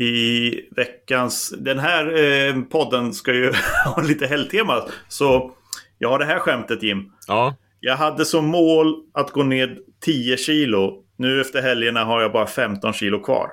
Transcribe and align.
i 0.00 0.68
veckans... 0.76 1.54
Den 1.58 1.78
här 1.78 2.24
eh, 2.24 2.62
podden 2.62 3.14
ska 3.14 3.34
ju 3.34 3.52
ha 3.84 4.02
lite 4.02 4.26
helgtema. 4.26 4.82
Så 5.08 5.52
jag 5.98 6.08
har 6.08 6.18
det 6.18 6.24
här 6.24 6.38
skämtet 6.38 6.82
Jim. 6.82 7.12
Ja. 7.26 7.56
Jag 7.80 7.96
hade 7.96 8.24
som 8.24 8.46
mål 8.46 8.94
att 9.14 9.30
gå 9.30 9.42
ner 9.42 9.78
10 10.00 10.36
kilo. 10.36 11.04
Nu 11.16 11.40
efter 11.40 11.62
helgerna 11.62 12.04
har 12.04 12.22
jag 12.22 12.32
bara 12.32 12.46
15 12.46 12.92
kilo 12.92 13.22
kvar. 13.22 13.50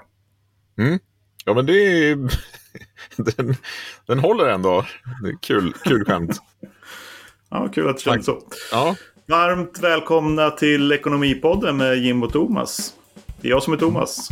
Mm. 0.77 0.99
Ja, 1.45 1.53
men 1.53 1.65
det 1.65 2.09
är... 2.09 2.17
den, 3.17 3.55
den 4.05 4.19
håller 4.19 4.45
ändå. 4.45 4.85
Kul, 5.41 5.73
kul 5.83 6.05
skämt. 6.05 6.41
ja, 7.49 7.67
kul 7.67 7.89
att 7.89 7.97
det 7.97 8.03
känns 8.03 8.25
så. 8.25 8.41
Ja. 8.71 8.95
Varmt 9.25 9.79
välkomna 9.79 10.51
till 10.51 10.91
Ekonomipodden 10.91 11.77
med 11.77 11.97
Jim 11.97 12.23
och 12.23 12.33
Thomas. 12.33 12.93
Det 13.41 13.47
är 13.47 13.51
jag 13.51 13.63
som 13.63 13.73
är 13.73 13.77
Thomas. 13.77 14.29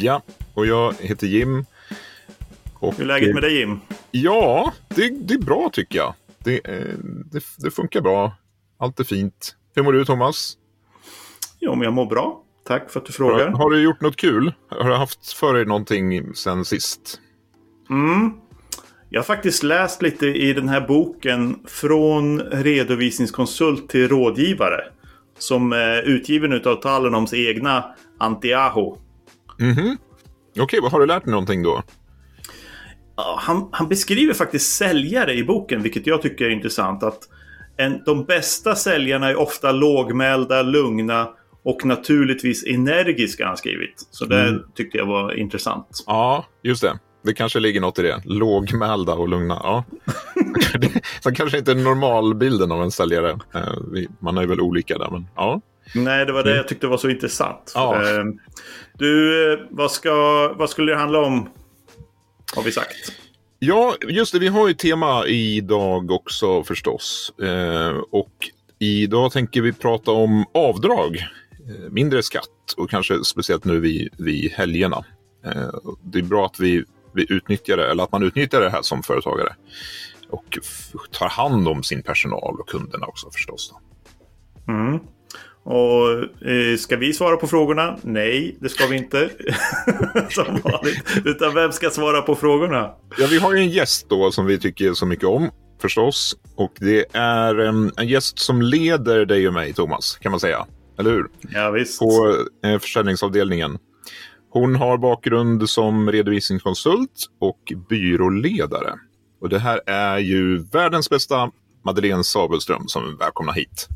Ja, 0.00 0.22
och 0.54 0.66
jag 0.66 0.94
heter 1.00 1.26
Jim. 1.26 1.64
Och, 2.74 2.94
Hur 2.94 3.02
är 3.02 3.06
läget 3.06 3.34
med 3.34 3.42
dig 3.42 3.58
Jim? 3.58 3.80
Ja, 4.10 4.72
det, 4.88 5.08
det 5.08 5.34
är 5.34 5.38
bra 5.38 5.70
tycker 5.72 5.98
jag. 5.98 6.14
Det, 6.38 6.68
eh, 6.68 6.94
det, 7.32 7.44
det 7.58 7.70
funkar 7.70 8.00
bra. 8.00 8.32
Allt 8.78 9.00
är 9.00 9.04
fint. 9.04 9.56
Hur 9.74 9.82
mår 9.82 9.92
du 9.92 10.04
Thomas? 10.04 10.56
Jo, 11.60 11.74
men 11.74 11.82
jag 11.82 11.92
mår 11.92 12.06
bra. 12.06 12.42
Tack 12.64 12.90
för 12.90 13.00
att 13.00 13.06
du 13.06 13.12
frågar. 13.12 13.48
Har, 13.48 13.58
har 13.58 13.70
du 13.70 13.82
gjort 13.82 14.00
något 14.00 14.16
kul? 14.16 14.52
Har 14.68 14.90
du 14.90 14.96
haft 14.96 15.32
för 15.32 15.54
dig 15.54 15.64
någonting 15.64 16.34
sen 16.34 16.64
sist? 16.64 17.20
Mm. 17.90 18.32
Jag 19.10 19.20
har 19.20 19.24
faktiskt 19.24 19.62
läst 19.62 20.02
lite 20.02 20.26
i 20.26 20.52
den 20.52 20.68
här 20.68 20.80
boken 20.80 21.58
Från 21.66 22.40
redovisningskonsult 22.40 23.88
till 23.88 24.08
rådgivare. 24.08 24.80
Som 25.38 25.72
är 25.72 26.02
utgiven 26.02 26.52
av 26.52 26.74
Talenoms 26.74 27.34
egna 27.34 27.84
Antiaho. 28.18 28.96
Mhm. 29.58 29.98
Okej, 30.50 30.62
okay, 30.62 30.80
vad 30.80 30.92
har 30.92 31.00
du 31.00 31.06
lärt 31.06 31.24
dig 31.24 31.30
någonting 31.30 31.62
då? 31.62 31.82
Han, 33.38 33.68
han, 33.72 33.88
beskriver 33.88 34.34
faktiskt 34.34 34.76
säljare 34.76 35.34
i 35.34 35.44
boken, 35.44 35.82
vilket 35.82 36.06
jag 36.06 36.22
tycker 36.22 36.44
är 36.44 36.50
intressant. 36.50 37.02
Att 37.02 37.18
en, 37.76 38.02
de 38.06 38.24
bästa 38.24 38.74
säljarna 38.74 39.28
är 39.28 39.36
ofta 39.36 39.72
lågmälda, 39.72 40.62
lugna 40.62 41.28
och 41.64 41.84
naturligtvis 41.84 42.66
energiska, 42.66 43.46
han 43.46 43.56
skrivit. 43.56 44.08
Så 44.10 44.24
det 44.24 44.48
mm. 44.48 44.62
tyckte 44.74 44.98
jag 44.98 45.06
var 45.06 45.32
intressant. 45.34 46.04
Ja, 46.06 46.46
just 46.62 46.82
det. 46.82 46.98
Det 47.22 47.34
kanske 47.34 47.60
ligger 47.60 47.80
något 47.80 47.98
i 47.98 48.02
det. 48.02 48.22
Lågmälda 48.24 49.14
och 49.14 49.28
lugna. 49.28 49.60
Ja. 49.62 49.84
Så 51.20 51.34
kanske 51.34 51.58
inte 51.58 51.74
normalbilden 51.74 52.72
av 52.72 52.82
en 52.82 52.90
säljare. 52.90 53.30
Eh, 53.30 54.02
man 54.18 54.38
är 54.38 54.46
väl 54.46 54.60
olika 54.60 54.98
där, 54.98 55.10
men 55.10 55.26
ja. 55.36 55.60
Nej, 55.94 56.26
det 56.26 56.32
var 56.32 56.42
det 56.42 56.50
mm. 56.50 56.56
jag 56.56 56.68
tyckte 56.68 56.86
var 56.86 56.98
så 56.98 57.08
intressant. 57.08 57.72
Ja. 57.74 57.94
Eh, 57.96 58.24
du, 58.98 59.68
vad, 59.70 59.90
ska, 59.90 60.12
vad 60.58 60.70
skulle 60.70 60.92
det 60.92 60.98
handla 60.98 61.18
om? 61.18 61.48
Har 62.56 62.62
vi 62.62 62.72
sagt. 62.72 63.12
Ja, 63.58 63.94
just 64.08 64.32
det. 64.32 64.38
Vi 64.38 64.48
har 64.48 64.68
ju 64.68 64.74
tema 64.74 65.26
idag 65.26 66.10
också 66.10 66.64
förstås. 66.64 67.32
Eh, 67.42 67.96
och 68.10 68.50
idag 68.78 69.32
tänker 69.32 69.62
vi 69.62 69.72
prata 69.72 70.10
om 70.10 70.44
avdrag. 70.54 71.26
Mindre 71.90 72.22
skatt 72.22 72.74
och 72.76 72.90
kanske 72.90 73.24
speciellt 73.24 73.64
nu 73.64 73.80
vid, 73.80 74.08
vid 74.18 74.52
helgerna. 74.52 75.04
Det 76.02 76.18
är 76.18 76.22
bra 76.22 76.46
att 76.46 76.60
vi 76.60 76.84
vi 77.18 77.26
utnyttjar 77.28 77.76
det, 77.76 77.90
eller 77.90 78.02
att 78.02 78.12
man 78.12 78.22
utnyttjar 78.22 78.60
det 78.60 78.70
här 78.70 78.82
som 78.82 79.02
företagare. 79.02 79.54
Och 80.30 80.58
tar 81.10 81.28
hand 81.28 81.68
om 81.68 81.82
sin 81.82 82.02
personal 82.02 82.60
och 82.60 82.68
kunderna 82.68 83.06
också 83.06 83.30
förstås. 83.30 83.74
Mm. 84.68 85.00
Och 85.70 86.46
eh, 86.48 86.76
ska 86.78 86.96
vi 86.96 87.12
svara 87.12 87.36
på 87.36 87.46
frågorna? 87.46 87.98
Nej, 88.02 88.56
det 88.60 88.68
ska 88.68 88.86
vi 88.86 88.96
inte. 88.96 89.30
som 90.30 90.44
vanligt. 90.64 91.04
Utan 91.24 91.54
vem 91.54 91.72
ska 91.72 91.90
svara 91.90 92.22
på 92.22 92.34
frågorna? 92.34 92.90
Ja, 93.18 93.26
vi 93.30 93.38
har 93.38 93.54
ju 93.54 93.58
en 93.58 93.70
gäst 93.70 94.06
då 94.08 94.32
som 94.32 94.46
vi 94.46 94.58
tycker 94.58 94.94
så 94.94 95.06
mycket 95.06 95.24
om 95.24 95.50
förstås. 95.80 96.36
Och 96.56 96.72
det 96.80 97.04
är 97.12 97.58
um, 97.58 97.92
en 97.96 98.08
gäst 98.08 98.38
som 98.38 98.62
leder 98.62 99.24
dig 99.26 99.48
och 99.48 99.54
mig, 99.54 99.72
Thomas, 99.72 100.18
kan 100.20 100.30
man 100.30 100.40
säga. 100.40 100.66
Eller 100.98 101.10
hur? 101.10 101.26
Ja, 101.54 101.70
visst. 101.70 101.98
På 101.98 102.36
eh, 102.64 102.78
försäljningsavdelningen. 102.78 103.78
Hon 104.50 104.76
har 104.76 104.98
bakgrund 104.98 105.70
som 105.70 106.12
redovisningskonsult 106.12 107.26
och 107.40 107.72
byråledare. 107.88 108.94
Och 109.40 109.48
det 109.48 109.58
här 109.58 109.80
är 109.86 110.18
ju 110.18 110.58
världens 110.58 111.10
bästa 111.10 111.50
Madeleine 111.84 112.24
Sabelström 112.24 112.88
som 112.88 113.16
välkomnar 113.16 113.52
hit. 113.52 113.88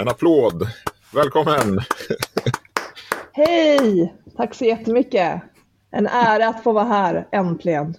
En 0.00 0.08
applåd! 0.08 0.66
Välkommen! 1.14 1.80
Hej! 3.32 4.14
Tack 4.36 4.54
så 4.54 4.64
jättemycket! 4.64 5.42
En 5.90 6.06
ära 6.06 6.48
att 6.48 6.62
få 6.62 6.72
vara 6.72 6.84
här, 6.84 7.28
äntligen. 7.32 7.94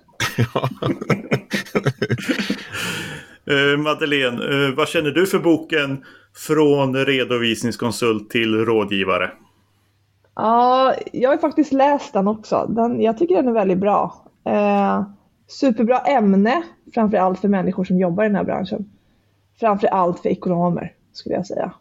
uh, 3.52 3.78
Madeleine, 3.84 4.44
uh, 4.44 4.76
vad 4.76 4.88
känner 4.88 5.12
du 5.12 5.28
för 5.28 5.40
boken 5.40 6.04
Från 6.36 7.06
redovisningskonsult 7.06 8.30
till 8.30 8.66
rådgivare? 8.66 9.32
Ja, 10.36 10.96
jag 11.14 11.30
har 11.30 11.38
faktiskt 11.38 11.74
läst 11.74 12.14
den 12.14 12.28
också. 12.28 12.66
Den, 12.70 13.02
jag 13.02 13.18
tycker 13.18 13.36
den 13.36 13.48
är 13.48 13.54
väldigt 13.54 13.78
bra. 13.78 14.26
Eh, 14.46 15.04
superbra 15.48 16.00
ämne, 16.00 16.64
framför 16.94 17.18
allt 17.18 17.40
för 17.40 17.48
människor 17.48 17.84
som 17.84 18.00
jobbar 18.00 18.24
i 18.24 18.28
den 18.28 18.36
här 18.36 18.44
branschen. 18.44 18.90
Framför 19.60 19.88
allt 19.88 20.20
för 20.20 20.30
ekonomer, 20.30 20.94
skulle 21.14 21.36
jag 21.36 21.48
säga. 21.48 21.74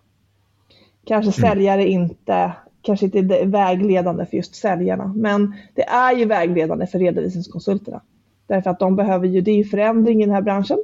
Kanske 1.06 1.40
mm. 1.42 1.50
säljare 1.50 1.88
inte, 1.88 2.52
kanske 2.82 3.06
inte 3.06 3.18
är 3.18 3.46
vägledande 3.46 4.26
för 4.26 4.36
just 4.36 4.54
säljarna, 4.54 5.12
men 5.16 5.54
det 5.74 5.82
är 5.82 6.16
ju 6.16 6.24
vägledande 6.24 6.86
för 6.86 6.98
redovisningskonsulterna. 6.98 8.00
Därför 8.46 8.70
att 8.70 8.78
de 8.78 8.96
behöver 8.96 9.26
ju, 9.26 9.40
det 9.40 9.50
är 9.50 9.56
ju 9.56 9.64
förändring 9.64 10.22
i 10.22 10.26
den 10.26 10.34
här 10.34 10.42
branschen. 10.42 10.78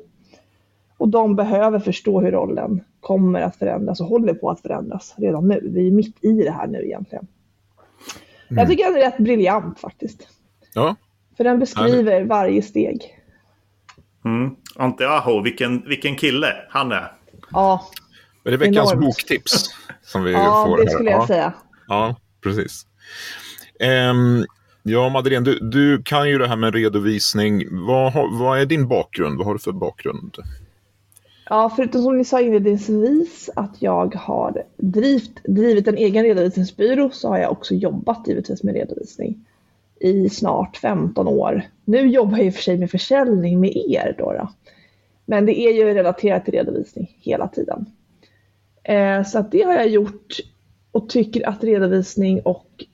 Och 0.98 1.08
de 1.08 1.36
behöver 1.36 1.78
förstå 1.78 2.20
hur 2.20 2.30
rollen 2.30 2.80
kommer 3.00 3.40
att 3.40 3.56
förändras 3.56 4.00
och 4.00 4.06
håller 4.06 4.34
på 4.34 4.50
att 4.50 4.60
förändras 4.60 5.14
redan 5.18 5.48
nu. 5.48 5.60
Vi 5.74 5.86
är 5.86 5.90
mitt 5.90 6.24
i 6.24 6.32
det 6.32 6.50
här 6.50 6.66
nu 6.66 6.84
egentligen. 6.84 7.26
Mm. 8.50 8.58
Jag 8.58 8.68
tycker 8.68 8.84
den 8.84 8.96
är 8.96 9.00
rätt 9.00 9.18
briljant 9.18 9.80
faktiskt. 9.80 10.28
Ja. 10.74 10.96
För 11.36 11.44
den 11.44 11.58
beskriver 11.58 12.20
ja. 12.20 12.26
varje 12.26 12.62
steg. 12.62 13.18
Mm. 14.24 14.56
Ante 14.76 15.08
Aho, 15.08 15.40
vilken, 15.40 15.88
vilken 15.88 16.16
kille 16.16 16.46
han 16.68 16.92
är. 16.92 17.12
Ja. 17.52 17.86
Är 18.44 18.50
det 18.50 18.56
veckans 18.56 18.92
Enormt. 18.92 19.06
boktips? 19.06 19.74
Som 20.06 20.24
vi 20.24 20.32
ja, 20.32 20.64
får 20.66 20.76
det 20.76 20.82
här? 20.82 20.90
skulle 20.90 21.10
jag 21.10 21.22
ja. 21.22 21.26
säga. 21.26 21.52
Ja, 21.88 22.16
precis. 22.42 22.86
Um, 24.10 24.46
ja, 24.82 25.08
Madeleine, 25.08 25.44
du, 25.44 25.58
du 25.58 26.02
kan 26.02 26.28
ju 26.28 26.38
det 26.38 26.48
här 26.48 26.56
med 26.56 26.74
redovisning. 26.74 27.64
Vad, 27.70 28.38
vad 28.38 28.60
är 28.60 28.66
din 28.66 28.88
bakgrund? 28.88 29.38
Vad 29.38 29.46
har 29.46 29.54
du 29.54 29.58
för 29.58 29.72
bakgrund? 29.72 30.36
Ja, 31.48 31.72
förutom 31.76 32.02
som 32.02 32.18
ni 32.18 32.24
sa 32.24 32.40
inledningsvis 32.40 33.50
att 33.56 33.82
jag 33.82 34.14
har 34.14 34.62
drivit, 34.76 35.44
drivit 35.44 35.88
en 35.88 35.96
egen 35.96 36.24
redovisningsbyrå 36.24 37.10
så 37.10 37.28
har 37.28 37.38
jag 37.38 37.52
också 37.52 37.74
jobbat 37.74 38.28
givetvis 38.28 38.62
med 38.62 38.74
redovisning 38.74 39.46
i 40.00 40.28
snart 40.28 40.76
15 40.76 41.28
år. 41.28 41.62
Nu 41.84 42.08
jobbar 42.08 42.38
jag 42.38 42.46
i 42.46 42.50
och 42.50 42.54
för 42.54 42.62
sig 42.62 42.78
med 42.78 42.90
försäljning 42.90 43.60
med 43.60 43.76
er 43.76 44.14
då. 44.18 44.32
då. 44.32 44.48
Men 45.24 45.46
det 45.46 45.60
är 45.60 45.72
ju 45.72 45.94
relaterat 45.94 46.44
till 46.44 46.54
redovisning 46.54 47.16
hela 47.20 47.48
tiden. 47.48 47.86
Eh, 48.88 49.22
så 49.24 49.38
att 49.38 49.52
det 49.52 49.62
har 49.62 49.72
jag 49.74 49.88
gjort 49.88 50.36
och 50.92 51.08
tycker 51.08 51.48
att 51.48 51.64
redovisning 51.64 52.40
och 52.40 52.84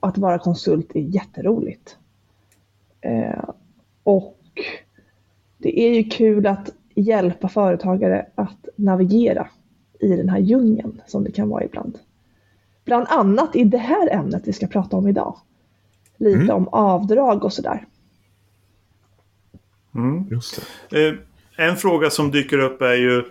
att 0.00 0.18
vara 0.18 0.38
konsult 0.38 0.96
är 0.96 1.00
jätteroligt. 1.00 1.96
Eh, 3.00 3.44
och 4.02 4.38
det 5.58 5.80
är 5.80 5.94
ju 5.94 6.04
kul 6.04 6.46
att 6.46 6.70
hjälpa 6.94 7.48
företagare 7.48 8.26
att 8.34 8.68
navigera 8.76 9.48
i 10.00 10.16
den 10.16 10.28
här 10.28 10.38
djungeln 10.38 11.02
som 11.06 11.24
det 11.24 11.32
kan 11.32 11.48
vara 11.48 11.64
ibland. 11.64 11.98
Bland 12.84 13.06
annat 13.08 13.56
i 13.56 13.64
det 13.64 13.78
här 13.78 14.10
ämnet 14.12 14.42
vi 14.44 14.52
ska 14.52 14.66
prata 14.66 14.96
om 14.96 15.08
idag. 15.08 15.36
Lite 16.16 16.42
mm. 16.42 16.56
om 16.56 16.68
avdrag 16.68 17.44
och 17.44 17.52
sådär. 17.52 17.86
Mm. 19.94 20.40
Eh, 20.90 21.14
en 21.56 21.76
fråga 21.76 22.10
som 22.10 22.30
dyker 22.30 22.58
upp 22.58 22.82
är 22.82 22.94
ju 22.94 23.24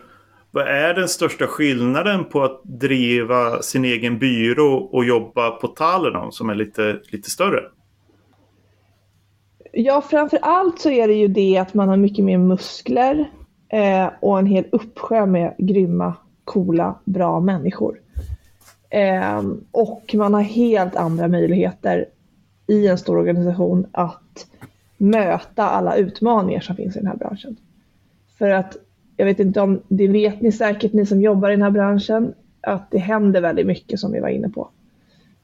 vad 0.51 0.67
är 0.67 0.93
den 0.93 1.07
största 1.07 1.47
skillnaden 1.47 2.25
på 2.25 2.43
att 2.43 2.61
driva 2.63 3.61
sin 3.61 3.85
egen 3.85 4.19
byrå 4.19 4.89
och 4.91 5.05
jobba 5.05 5.51
på 5.51 5.67
Talenom 5.67 6.31
som 6.31 6.49
är 6.49 6.55
lite, 6.55 6.99
lite 7.11 7.29
större? 7.29 7.59
Ja, 9.73 10.01
framför 10.09 10.39
allt 10.41 10.79
så 10.79 10.89
är 10.89 11.07
det 11.07 11.13
ju 11.13 11.27
det 11.27 11.57
att 11.57 11.73
man 11.73 11.89
har 11.89 11.97
mycket 11.97 12.25
mer 12.25 12.37
muskler 12.37 13.31
eh, 13.69 14.09
och 14.19 14.39
en 14.39 14.45
hel 14.45 14.65
uppsjö 14.71 15.25
med 15.25 15.55
grymma, 15.57 16.13
coola, 16.43 16.95
bra 17.05 17.39
människor. 17.39 17.99
Eh, 18.89 19.43
och 19.71 20.11
man 20.13 20.33
har 20.33 20.41
helt 20.41 20.95
andra 20.95 21.27
möjligheter 21.27 22.05
i 22.67 22.87
en 22.87 22.97
stor 22.97 23.17
organisation 23.17 23.87
att 23.91 24.47
möta 24.97 25.69
alla 25.69 25.95
utmaningar 25.95 26.61
som 26.61 26.75
finns 26.75 26.95
i 26.95 26.99
den 26.99 27.07
här 27.07 27.15
branschen. 27.15 27.57
För 28.37 28.49
att, 28.49 28.77
jag 29.21 29.25
vet 29.25 29.39
inte 29.39 29.61
om, 29.61 29.81
det 29.87 30.07
vet 30.07 30.41
ni 30.41 30.51
säkert 30.51 30.93
ni 30.93 31.05
som 31.05 31.21
jobbar 31.21 31.49
i 31.49 31.51
den 31.51 31.61
här 31.61 31.71
branschen, 31.71 32.33
att 32.61 32.91
det 32.91 32.97
händer 32.97 33.41
väldigt 33.41 33.65
mycket 33.67 33.99
som 33.99 34.11
vi 34.11 34.19
var 34.19 34.29
inne 34.29 34.49
på. 34.49 34.69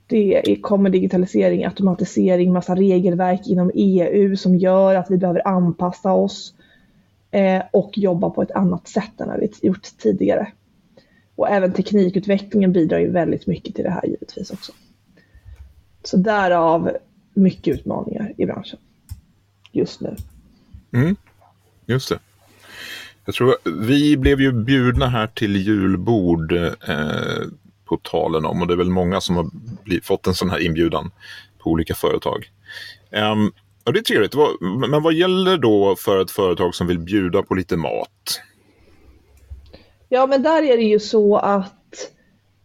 Det 0.08 0.62
kommer 0.62 0.90
digitalisering, 0.90 1.66
automatisering, 1.66 2.54
massa 2.54 2.76
regelverk 2.76 3.48
inom 3.48 3.72
EU 3.74 4.36
som 4.36 4.56
gör 4.56 4.96
att 4.96 5.12
vi 5.12 5.18
behöver 5.18 5.48
anpassa 5.48 6.12
oss 6.12 6.54
eh, 7.32 7.62
och 7.74 7.98
jobba 7.98 8.30
på 8.30 8.42
ett 8.42 8.52
annat 8.52 8.88
sätt 8.88 9.22
än 9.22 9.40
vi 9.40 9.68
gjort 9.68 9.98
tidigare. 9.98 10.52
Och 11.36 11.50
även 11.50 11.74
teknikutvecklingen 11.74 12.74
bidrar 12.74 13.00
ju 13.00 13.12
väldigt 13.12 13.48
mycket 13.48 13.76
till 13.76 13.84
det 13.84 13.92
här 13.92 14.06
givetvis 14.06 14.52
också. 14.52 14.72
Så 16.04 16.18
därav 16.18 16.92
mycket 17.34 17.80
utmaningar 17.80 18.34
i 18.38 18.46
branschen 18.46 18.80
just 19.72 20.02
nu. 20.02 20.16
Mm, 20.92 21.16
just 21.86 22.10
det. 22.10 22.20
Jag 23.28 23.36
tror 23.36 23.56
vi 23.88 24.18
blev 24.18 24.42
ju 24.42 24.52
bjudna 24.52 25.08
här 25.08 25.28
till 25.28 25.56
julbord 25.56 26.52
eh, 26.52 27.48
på 27.86 27.98
talen 27.98 28.46
om 28.46 28.62
och 28.62 28.68
det 28.68 28.74
är 28.74 28.78
väl 28.78 28.90
många 28.90 29.22
som 29.22 29.36
har 29.36 29.50
blivit, 29.84 30.06
fått 30.06 30.28
en 30.28 30.34
sån 30.34 30.50
här 30.50 30.66
inbjudan 30.66 31.12
på 31.58 31.70
olika 31.70 31.94
företag. 31.94 32.50
Um, 33.12 33.52
och 33.86 33.94
det 33.94 34.00
är 34.00 34.04
trevligt. 34.04 34.34
Men 34.90 35.04
vad 35.04 35.14
gäller 35.14 35.58
då 35.58 35.96
för 35.96 36.22
ett 36.22 36.32
företag 36.32 36.76
som 36.76 36.88
vill 36.88 37.00
bjuda 37.00 37.44
på 37.44 37.56
lite 37.56 37.78
mat? 37.78 38.42
Ja, 40.10 40.28
men 40.28 40.44
där 40.44 40.64
är 40.64 40.78
det 40.78 40.84
ju 40.84 41.00
så 41.00 41.38
att 41.38 42.12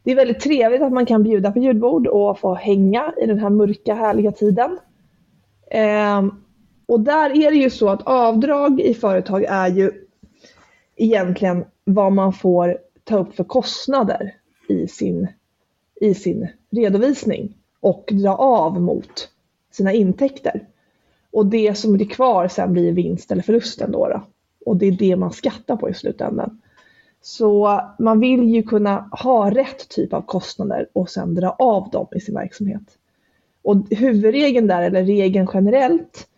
det 0.04 0.10
är 0.10 0.16
väldigt 0.16 0.40
trevligt 0.40 0.82
att 0.82 0.92
man 0.92 1.06
kan 1.06 1.22
bjuda 1.22 1.52
på 1.52 1.58
julbord 1.58 2.06
och 2.06 2.38
få 2.38 2.54
hänga 2.54 3.12
i 3.22 3.26
den 3.26 3.38
här 3.38 3.50
mörka 3.50 3.94
härliga 3.94 4.32
tiden. 4.32 4.78
Um, 6.18 6.44
och 6.86 7.00
där 7.00 7.30
är 7.44 7.50
det 7.50 7.56
ju 7.56 7.70
så 7.70 7.88
att 7.88 8.02
avdrag 8.02 8.80
i 8.80 8.94
företag 8.94 9.44
är 9.44 9.68
ju 9.68 10.01
egentligen 11.02 11.64
vad 11.84 12.12
man 12.12 12.32
får 12.32 12.78
ta 13.04 13.18
upp 13.18 13.34
för 13.34 13.44
kostnader 13.44 14.34
i 14.68 14.88
sin, 14.88 15.28
i 16.00 16.14
sin 16.14 16.48
redovisning 16.70 17.56
och 17.80 18.08
dra 18.12 18.36
av 18.36 18.80
mot 18.80 19.28
sina 19.70 19.92
intäkter. 19.92 20.68
Och 21.32 21.46
det 21.46 21.78
som 21.78 21.92
blir 21.92 22.06
kvar 22.06 22.48
sen 22.48 22.72
blir 22.72 22.92
vinst 22.92 23.32
eller 23.32 23.42
förlusten 23.42 23.92
då, 23.92 24.08
då. 24.08 24.22
Och 24.66 24.76
det 24.76 24.86
är 24.86 24.92
det 24.92 25.16
man 25.16 25.32
skattar 25.32 25.76
på 25.76 25.90
i 25.90 25.94
slutändan. 25.94 26.60
Så 27.22 27.80
man 27.98 28.20
vill 28.20 28.48
ju 28.48 28.62
kunna 28.62 29.08
ha 29.12 29.50
rätt 29.50 29.88
typ 29.88 30.12
av 30.12 30.22
kostnader 30.22 30.88
och 30.92 31.10
sen 31.10 31.34
dra 31.34 31.50
av 31.50 31.90
dem 31.90 32.06
i 32.16 32.20
sin 32.20 32.34
verksamhet. 32.34 32.82
Och 33.62 33.76
huvudregeln 33.90 34.66
där, 34.66 34.82
eller 34.82 35.04
regeln 35.04 35.48
generellt, 35.54 36.28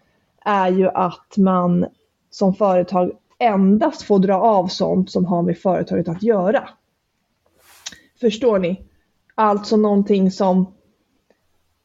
är 0.44 0.70
ju 0.70 0.88
att 0.88 1.36
man 1.36 1.86
som 2.30 2.54
företag 2.54 3.12
endast 3.38 4.02
får 4.02 4.18
dra 4.18 4.34
av 4.34 4.66
sånt 4.66 5.10
som 5.10 5.24
har 5.24 5.42
med 5.42 5.58
företaget 5.58 6.08
att 6.08 6.22
göra. 6.22 6.68
Förstår 8.20 8.58
ni? 8.58 8.82
Alltså 9.34 9.76
någonting 9.76 10.30
som, 10.30 10.74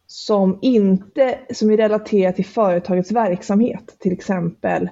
som 0.08 0.60
inte 0.62 1.40
som 1.54 1.72
är 1.72 1.78
relaterat 1.78 2.36
till 2.36 2.46
företagets 2.46 3.12
verksamhet. 3.12 3.96
Till 4.00 4.12
exempel 4.12 4.90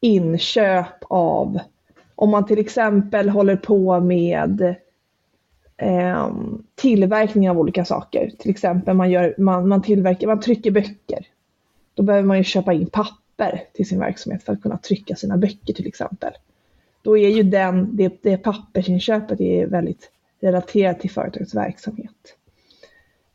inköp 0.00 1.04
av, 1.08 1.58
om 2.14 2.30
man 2.30 2.46
till 2.46 2.58
exempel 2.58 3.28
håller 3.28 3.56
på 3.56 4.00
med 4.00 4.74
eh, 5.76 6.32
tillverkning 6.74 7.50
av 7.50 7.58
olika 7.58 7.84
saker. 7.84 8.30
Till 8.38 8.50
exempel 8.50 8.96
man, 8.96 9.10
gör, 9.10 9.34
man, 9.38 9.68
man, 9.68 9.82
tillverkar, 9.82 10.26
man 10.26 10.40
trycker 10.40 10.70
böcker. 10.70 11.26
Då 11.94 12.02
behöver 12.02 12.26
man 12.26 12.38
ju 12.38 12.44
köpa 12.44 12.72
in 12.72 12.86
papper 12.86 13.27
till 13.72 13.88
sin 13.88 13.98
verksamhet 13.98 14.42
för 14.42 14.52
att 14.52 14.62
kunna 14.62 14.78
trycka 14.78 15.16
sina 15.16 15.36
böcker 15.36 15.72
till 15.74 15.86
exempel. 15.86 16.32
Då 17.02 17.18
är 17.18 17.28
ju 17.28 17.42
den, 17.42 17.96
det, 17.96 18.22
det 18.22 18.36
pappersinköpet 18.36 19.40
är 19.40 19.66
väldigt 19.66 20.10
relaterat 20.40 21.00
till 21.00 21.10
företagets 21.10 21.54
verksamhet. 21.54 22.36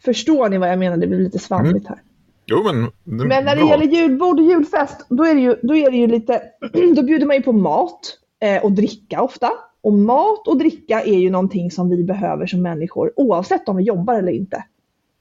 Förstår 0.04 0.50
ni 0.50 0.58
vad 0.58 0.70
jag 0.70 0.80
menar? 0.80 0.98
Det 0.98 1.08
blir 1.08 1.20
lite 1.20 1.40
svamligt 1.40 1.88
här. 1.88 1.96
Mm. 1.96 2.06
Jo, 2.46 2.64
men, 2.64 2.84
det 2.84 3.26
men 3.26 3.46
när 3.46 3.56
det 3.56 3.62
bra. 3.62 3.70
gäller 3.70 3.86
julbord 3.86 4.40
och 4.40 4.46
julfest, 4.46 5.06
då 5.10 5.24
är 5.24 5.36
det 5.36 5.42
ju, 5.42 5.56
då 5.62 5.76
är 5.76 5.92
det 5.92 5.98
ju 5.98 6.08
lite, 6.08 6.42
då 6.96 7.04
bjuder 7.04 7.26
man 7.26 7.36
ju 7.36 7.42
på 7.42 7.52
mat 7.52 8.20
eh, 8.40 8.64
och 8.64 8.72
dricka 8.72 9.22
ofta. 9.22 9.52
Och 9.82 9.94
mat 9.94 10.48
och 10.48 10.58
dricka 10.58 11.02
är 11.02 11.18
ju 11.18 11.30
någonting 11.30 11.72
som 11.72 11.90
vi 11.90 12.04
behöver 12.04 12.46
som 12.46 12.62
människor 12.62 13.14
oavsett 13.16 13.70
om 13.70 13.76
vi 13.76 13.84
jobbar 13.84 14.16
eller 14.16 14.32
inte. 14.32 14.64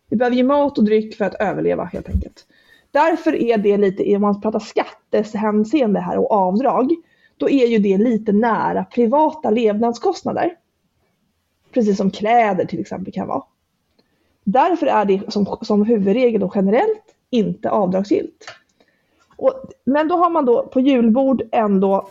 Vi 0.09 0.17
behöver 0.17 0.37
ju 0.37 0.43
mat 0.43 0.79
och 0.79 0.85
dryck 0.85 1.17
för 1.17 1.25
att 1.25 1.35
överleva 1.35 1.85
helt 1.85 2.09
enkelt. 2.09 2.47
Därför 2.93 3.35
är 3.35 3.59
det 3.59 3.77
lite, 3.77 4.17
om 4.17 4.23
man 4.23 4.41
pratar 4.41 4.59
skattehänseende 4.59 6.01
här 6.01 6.19
och 6.19 6.33
avdrag, 6.33 6.91
då 7.37 7.51
är 7.51 7.67
ju 7.67 7.79
det 7.79 7.99
lite 7.99 8.33
nära 8.33 8.85
privata 8.85 9.51
levnadskostnader. 9.51 10.57
Precis 11.73 11.97
som 11.97 12.11
kläder 12.11 12.65
till 12.65 12.81
exempel 12.81 13.13
kan 13.13 13.29
vara. 13.29 13.43
Därför 14.45 14.87
är 14.87 15.05
det 15.05 15.33
som, 15.33 15.57
som 15.63 15.85
huvudregel 15.85 16.43
och 16.43 16.53
generellt 16.55 17.15
inte 17.31 17.71
avdragsgillt. 17.71 18.47
Och, 19.37 19.53
men 19.85 20.09
då 20.09 20.17
har 20.17 20.31
man 20.31 20.45
då 20.45 20.67
på 20.67 20.81
julbord 20.81 21.43
ändå, 21.53 22.09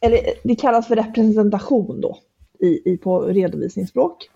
eller 0.00 0.20
det 0.44 0.56
kallas 0.56 0.86
för 0.86 0.96
representation 0.96 2.00
då 2.00 2.18
i, 2.58 2.92
i, 2.92 2.96
på 2.96 3.22
redovisningsspråk. 3.22 4.30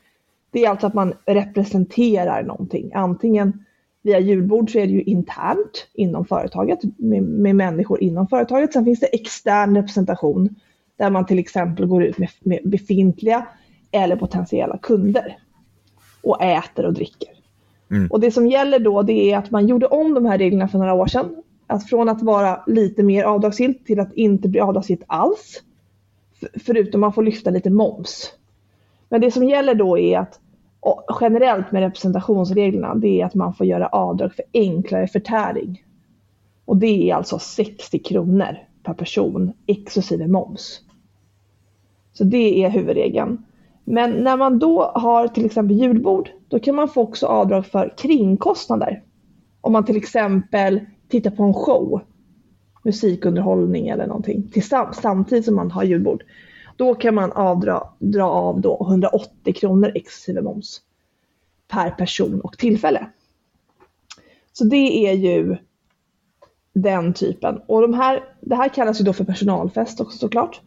Det 0.50 0.64
är 0.64 0.70
alltså 0.70 0.86
att 0.86 0.94
man 0.94 1.14
representerar 1.26 2.42
någonting, 2.42 2.92
antingen 2.94 3.64
via 4.02 4.20
julbord 4.20 4.72
så 4.72 4.78
är 4.78 4.87
det 4.87 4.93
ju 4.93 5.02
internt 5.02 5.88
inom 5.94 6.25
företaget 6.25 6.78
med, 6.96 7.22
med 7.22 7.56
människor 7.56 8.02
inom 8.02 8.28
företaget. 8.28 8.72
Sen 8.72 8.84
finns 8.84 9.00
det 9.00 9.06
extern 9.06 9.76
representation 9.76 10.54
där 10.96 11.10
man 11.10 11.26
till 11.26 11.38
exempel 11.38 11.87
går 11.87 12.04
ut 12.04 12.19
med, 12.19 12.28
med 12.40 12.60
befintliga 12.64 13.46
eller 13.90 14.16
potentiella 14.16 14.78
kunder 14.78 15.38
och 16.22 16.43
äter 16.43 16.87
och 16.87 16.93
dricker. 16.93 17.28
Mm. 17.90 18.10
Och 18.10 18.20
det 18.20 18.31
som 18.31 18.46
gäller 18.46 18.78
då 18.78 19.02
det 19.02 19.32
är 19.32 19.38
att 19.38 19.50
man 19.50 19.66
gjorde 19.66 19.87
om 19.87 20.14
de 20.14 20.26
här 20.26 20.38
reglerna 20.38 20.69
för 20.69 20.78
några 20.78 20.94
år 20.94 21.06
sedan. 21.06 21.43
Att 21.66 21.88
från 21.88 22.08
att 22.08 22.22
vara 22.22 22.62
lite 22.66 23.02
mer 23.02 23.25
avdragsgillt 23.25 23.87
till 23.87 24.00
att 24.00 24.14
inte 24.14 24.48
bli 24.48 24.60
avdragsgillt 24.60 25.02
alls. 25.06 25.62
Förutom 26.64 27.00
man 27.00 27.12
får 27.12 27.22
lyfta 27.22 27.50
lite 27.50 27.70
moms. 27.70 28.32
Men 29.08 29.20
det 29.20 29.31
som 29.31 29.48
gäller 29.48 29.75
då 29.75 29.98
är 29.98 30.19
att 30.19 30.40
och 30.82 31.19
generellt 31.20 31.73
med 31.73 31.82
representationsreglerna, 31.82 32.94
det 32.94 33.20
är 33.20 33.26
att 33.26 33.34
man 33.34 33.55
får 33.55 33.67
göra 33.67 33.87
avdrag 33.87 34.34
för 34.34 34.44
enklare 34.55 35.06
förtäring. 35.06 35.84
Och 36.64 36.76
det 36.76 37.11
är 37.11 37.14
alltså 37.14 37.38
60 37.38 37.99
kronor 37.99 38.58
per 38.82 38.94
person 38.94 39.52
exklusive 39.67 40.26
moms. 40.26 40.81
Så 42.12 42.25
det 42.25 42.64
är 42.64 42.70
huvudregeln. 42.70 43.44
Men 43.84 44.11
när 44.11 44.37
man 44.37 44.58
då 44.58 44.82
har 44.94 45.29
till 45.29 45.44
exempel 45.44 45.76
julbord, 45.76 46.31
då 46.49 46.58
kan 46.58 46.75
man 46.75 46.88
få 46.88 47.02
också 47.02 47.26
avdrag 47.26 47.67
för 47.67 47.94
kringkostnader. 47.99 49.02
Om 49.61 49.73
man 49.73 49.84
till 49.84 49.96
exempel 49.96 50.81
tittar 51.08 51.31
på 51.31 51.43
en 51.43 51.55
show, 51.55 52.01
musikunderhållning 52.82 53.89
eller 53.89 54.06
någonting, 54.06 54.51
till 54.53 54.62
samtidigt 54.93 55.44
som 55.44 55.56
man 55.56 55.70
har 55.70 55.84
julbord. 55.84 56.22
Då 56.76 56.94
kan 56.94 57.14
man 57.14 57.32
avdra, 57.32 57.88
dra 57.98 58.24
av 58.24 58.60
då 58.60 58.86
180 58.91 59.55
kronor 59.55 59.93
exklusive 59.94 60.43
moms 60.43 60.81
per 61.69 61.91
person 61.91 62.41
och 62.41 62.58
tillfälle. 62.58 63.06
Så 64.52 64.64
det 64.64 65.06
är 65.06 65.12
ju 65.12 65.56
den 66.74 67.14
typen. 67.14 67.60
Och 67.67 67.82
de 67.82 67.94
här, 67.94 68.24
det 68.41 68.56
här 68.56 68.69
kallas 68.69 69.00
ju 69.00 69.05
då 69.05 69.12
för 69.12 69.24
personalfest 69.24 70.00
också 70.00 70.19
såklart. 70.19 70.60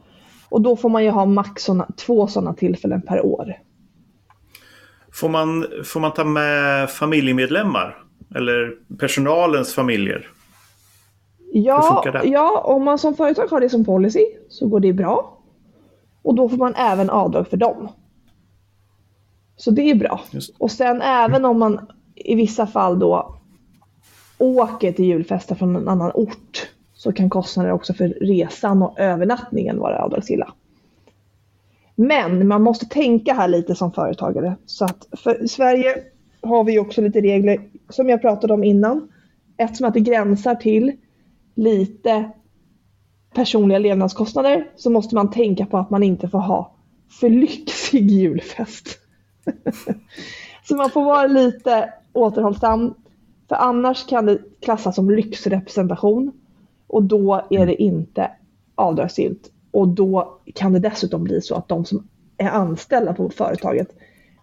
Och 0.49 0.61
då 0.61 0.75
får 0.75 0.89
man 0.89 1.03
ju 1.03 1.09
ha 1.09 1.25
max 1.25 1.63
såna, 1.63 1.87
två 1.97 2.27
sådana 2.27 2.53
tillfällen 2.53 3.01
per 3.01 3.25
år. 3.25 3.53
Får 5.13 5.29
man, 5.29 5.65
får 5.83 5.99
man 5.99 6.13
ta 6.13 6.23
med 6.23 6.89
familjemedlemmar? 6.89 7.97
Eller 8.35 8.75
personalens 8.99 9.73
familjer? 9.73 10.27
Ja, 11.53 12.03
ja, 12.23 12.61
om 12.65 12.83
man 12.83 12.99
som 12.99 13.15
företag 13.15 13.47
har 13.47 13.59
det 13.59 13.69
som 13.69 13.85
policy 13.85 14.25
så 14.49 14.67
går 14.67 14.79
det 14.79 14.93
bra. 14.93 15.34
Och 16.25 16.35
då 16.35 16.49
får 16.49 16.57
man 16.57 16.75
även 16.75 17.09
avdrag 17.09 17.47
för 17.47 17.57
dem. 17.57 17.87
Så 19.55 19.71
det 19.71 19.81
är 19.81 19.95
bra. 19.95 20.21
Och 20.57 20.71
sen 20.71 21.01
även 21.01 21.45
om 21.45 21.59
man 21.59 21.87
i 22.15 22.35
vissa 22.35 22.67
fall 22.67 22.99
då 22.99 23.35
åker 24.37 24.91
till 24.91 25.05
julfesten 25.05 25.57
från 25.57 25.75
en 25.75 25.87
annan 25.87 26.11
ort 26.13 26.69
så 26.93 27.11
kan 27.11 27.29
kostnader 27.29 27.71
också 27.71 27.93
för 27.93 28.07
resan 28.07 28.81
och 28.81 28.99
övernattningen 28.99 29.79
vara 29.79 30.03
avdragsgilla. 30.03 30.53
Men 31.95 32.47
man 32.47 32.61
måste 32.61 32.85
tänka 32.85 33.33
här 33.33 33.47
lite 33.47 33.75
som 33.75 33.91
företagare. 33.91 34.55
Så 34.65 34.85
att 34.85 35.07
för 35.11 35.43
i 35.43 35.47
Sverige 35.47 36.03
har 36.41 36.63
vi 36.63 36.79
också 36.79 37.01
lite 37.01 37.21
regler 37.21 37.61
som 37.89 38.09
jag 38.09 38.21
pratade 38.21 38.53
om 38.53 38.63
innan. 38.63 39.09
Eftersom 39.57 39.87
att 39.87 39.93
det 39.93 39.99
gränsar 39.99 40.55
till 40.55 40.91
lite 41.55 42.31
personliga 43.35 43.79
levnadskostnader 43.79 44.67
så 44.75 44.89
måste 44.89 45.15
man 45.15 45.31
tänka 45.31 45.65
på 45.65 45.77
att 45.77 45.89
man 45.89 46.03
inte 46.03 46.29
får 46.29 46.39
ha 46.39 46.75
för 47.09 47.29
lyxig 47.29 48.11
julfest. 48.11 48.99
så 50.67 50.75
man 50.75 50.89
får 50.89 51.05
vara 51.05 51.27
lite 51.27 51.93
återhållsam. 52.13 52.93
För 53.49 53.55
annars 53.55 54.07
kan 54.07 54.25
det 54.25 54.39
klassas 54.61 54.95
som 54.95 55.11
lyxrepresentation 55.11 56.31
och 56.87 57.03
då 57.03 57.47
är 57.49 57.65
det 57.65 57.81
inte 57.81 58.31
avdragsgillt. 58.75 59.51
Och 59.71 59.87
då 59.87 60.39
kan 60.55 60.73
det 60.73 60.79
dessutom 60.79 61.23
bli 61.23 61.41
så 61.41 61.55
att 61.55 61.67
de 61.67 61.85
som 61.85 62.07
är 62.37 62.49
anställda 62.49 63.13
på 63.13 63.29
företaget 63.29 63.87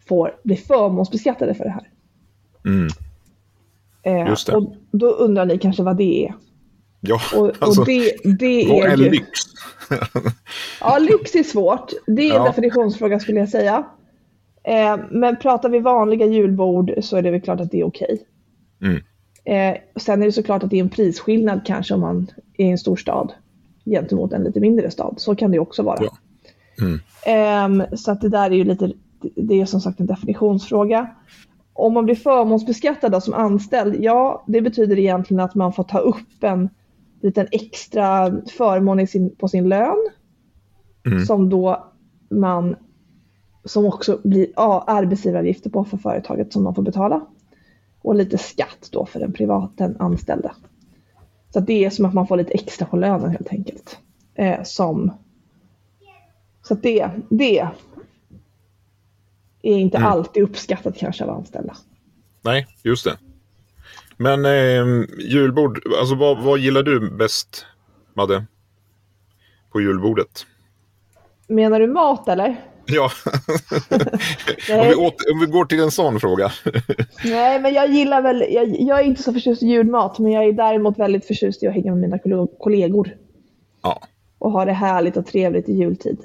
får 0.08 0.36
bli 0.42 0.56
förmånsbeskattade 0.56 1.54
för 1.54 1.64
det 1.64 1.70
här. 1.70 1.88
Mm. 2.64 2.88
Eh, 4.02 4.28
Just 4.28 4.46
det. 4.46 4.56
och 4.56 4.74
då 4.90 5.06
undrar 5.10 5.46
ni 5.46 5.58
kanske 5.58 5.82
vad 5.82 5.96
det 5.96 6.26
är. 6.26 6.34
Ja, 7.04 7.20
Och, 7.36 7.52
alltså, 7.58 7.80
och 7.80 7.86
det, 7.86 8.12
det 8.24 8.66
vad 8.68 8.86
är 8.86 8.88
är 8.88 8.96
ju... 8.96 9.10
lyx? 9.10 9.26
Ja, 10.80 10.98
lyx 10.98 11.34
är 11.34 11.42
svårt. 11.42 11.92
Det 12.06 12.22
är 12.22 12.30
en 12.30 12.36
Ja. 12.36 12.44
definitionsfråga 12.44 13.20
skulle 13.20 13.40
jag 13.40 13.48
säga. 13.48 13.84
Eh, 14.64 14.96
men 15.10 15.36
pratar 15.36 15.68
vi 15.68 15.78
vanliga 15.78 16.26
julbord 16.26 16.92
så 17.02 17.16
är 17.16 17.22
det 17.22 17.30
väl 17.30 17.40
klart 17.40 17.60
att 17.60 17.70
det 17.70 17.80
är 17.80 17.84
okej. 17.84 18.22
Mm. 18.82 19.02
Eh, 19.44 19.80
sen 19.96 20.22
är 20.22 20.26
det 20.26 20.32
såklart 20.32 20.62
att 20.62 20.70
det 20.70 20.76
är 20.76 20.80
en 20.80 20.88
prisskillnad 20.88 21.60
kanske 21.66 21.94
om 21.94 22.00
man 22.00 22.30
är 22.58 22.66
i 22.66 22.70
en 22.70 22.78
stor 22.78 22.96
stad 22.96 23.32
gentemot 23.84 24.32
en 24.32 24.44
lite 24.44 24.60
mindre 24.60 24.90
stad. 24.90 25.14
Så 25.18 25.34
kan 25.34 25.50
det 25.50 25.58
också 25.58 25.82
vara. 25.82 25.98
Ja. 26.00 26.16
Mm. 26.84 27.00
Ehm, 27.26 27.96
så 27.96 28.10
att 28.12 28.20
det 28.20 28.28
där 28.28 28.50
är 28.50 28.54
ju 28.54 28.64
lite, 28.64 28.92
det 29.36 29.60
är 29.60 29.66
som 29.66 29.80
sagt 29.80 30.00
en 30.00 30.06
definitionsfråga. 30.06 31.06
Om 31.72 31.94
man 31.94 32.04
blir 32.04 32.14
förmånsbeskattad 32.14 33.12
då 33.12 33.20
som 33.20 33.34
anställd, 33.34 33.96
ja 34.00 34.44
det 34.46 34.60
betyder 34.60 34.98
egentligen 34.98 35.40
att 35.40 35.54
man 35.54 35.72
får 35.72 35.84
ta 35.84 35.98
upp 35.98 36.42
en 36.44 36.68
liten 37.22 37.46
extra 37.50 38.40
förmån 38.46 39.00
i 39.00 39.06
sin, 39.06 39.36
på 39.36 39.48
sin 39.48 39.68
lön. 39.68 40.10
Mm. 41.06 41.26
Som 41.26 41.48
då 41.48 41.92
man, 42.30 42.76
som 43.64 43.86
också 43.86 44.20
blir 44.24 44.46
ja, 44.56 44.84
arbetsgivaravgifter 44.86 45.70
på 45.70 45.84
för 45.84 45.96
företaget 45.96 46.52
som 46.52 46.62
man 46.62 46.74
får 46.74 46.82
betala. 46.82 47.26
Och 48.02 48.14
lite 48.14 48.38
skatt 48.38 48.88
då 48.92 49.06
för 49.06 49.20
den 49.20 49.32
privaten 49.32 49.96
anställda. 49.98 50.54
Så 51.50 51.58
att 51.58 51.66
det 51.66 51.84
är 51.84 51.90
som 51.90 52.04
att 52.04 52.14
man 52.14 52.26
får 52.26 52.36
lite 52.36 52.52
extra 52.52 52.86
på 52.86 52.96
lönen 52.96 53.30
helt 53.30 53.48
enkelt. 53.48 53.98
Eh, 54.34 54.62
som 54.62 55.12
så 56.62 56.74
det, 56.74 57.10
det 57.30 57.58
är 59.62 59.78
inte 59.78 59.96
Mm. 59.96 60.08
alltid 60.08 60.42
uppskattat 60.42 60.96
kanske 60.96 61.24
av 61.24 61.30
anställda. 61.30 61.76
Nej, 62.42 62.66
just 62.84 63.04
det. 63.04 63.18
Men 64.22 64.44
eh, 64.44 65.04
julbord, 65.18 65.82
alltså 66.00 66.14
vad, 66.14 66.42
vad 66.42 66.58
gillar 66.58 66.82
du 66.82 67.10
bäst, 67.10 67.66
Madde? 68.14 68.44
På 69.72 69.80
julbordet? 69.80 70.46
Menar 71.48 71.80
du 71.80 71.86
mat 71.86 72.28
eller? 72.28 72.56
Ja, 72.86 73.10
om, 74.70 74.88
vi 74.88 74.94
åter, 74.94 75.32
om 75.32 75.40
vi 75.40 75.46
går 75.46 75.64
till 75.64 75.80
en 75.80 75.90
sån 75.90 76.20
fråga. 76.20 76.52
Nej, 77.24 77.60
men 77.60 77.74
jag 77.74 77.90
gillar 77.90 78.22
väl, 78.22 78.44
jag, 78.50 78.80
jag 78.80 79.00
är 79.00 79.04
inte 79.04 79.22
så 79.22 79.32
förtjust 79.32 79.62
i 79.62 79.66
julmat, 79.66 80.18
men 80.18 80.32
jag 80.32 80.44
är 80.44 80.52
däremot 80.52 80.98
väldigt 80.98 81.26
förtjust 81.26 81.62
i 81.62 81.66
att 81.66 81.74
hänga 81.74 81.90
med 81.90 82.00
mina 82.00 82.18
kolle- 82.18 82.48
kollegor. 82.58 83.16
Ja. 83.82 84.02
Och 84.38 84.50
ha 84.52 84.64
det 84.64 84.72
härligt 84.72 85.16
och 85.16 85.26
trevligt 85.26 85.68
i 85.68 85.72
jultid. 85.72 86.18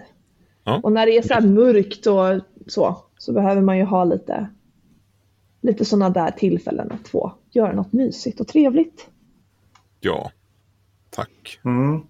Ja. 0.64 0.80
Och 0.84 0.92
när 0.92 1.06
det 1.06 1.18
är 1.18 1.22
så 1.22 1.34
här 1.34 1.42
mörkt 1.42 2.08
och 2.08 2.42
så, 2.68 2.98
så 3.18 3.34
behöver 3.34 3.62
man 3.62 3.78
ju 3.78 3.84
ha 3.84 4.04
lite, 4.04 4.48
lite 5.62 5.86
sådana 5.86 6.10
där 6.10 6.32
tillfällen 6.32 6.92
att 6.92 7.08
få 7.08 7.34
göra 7.52 7.74
något 7.74 7.94
mysigt 7.94 8.40
och 8.40 8.48
trevligt. 8.48 9.08
Ja, 10.00 10.32
tack. 11.10 11.60
Mm. 11.66 12.02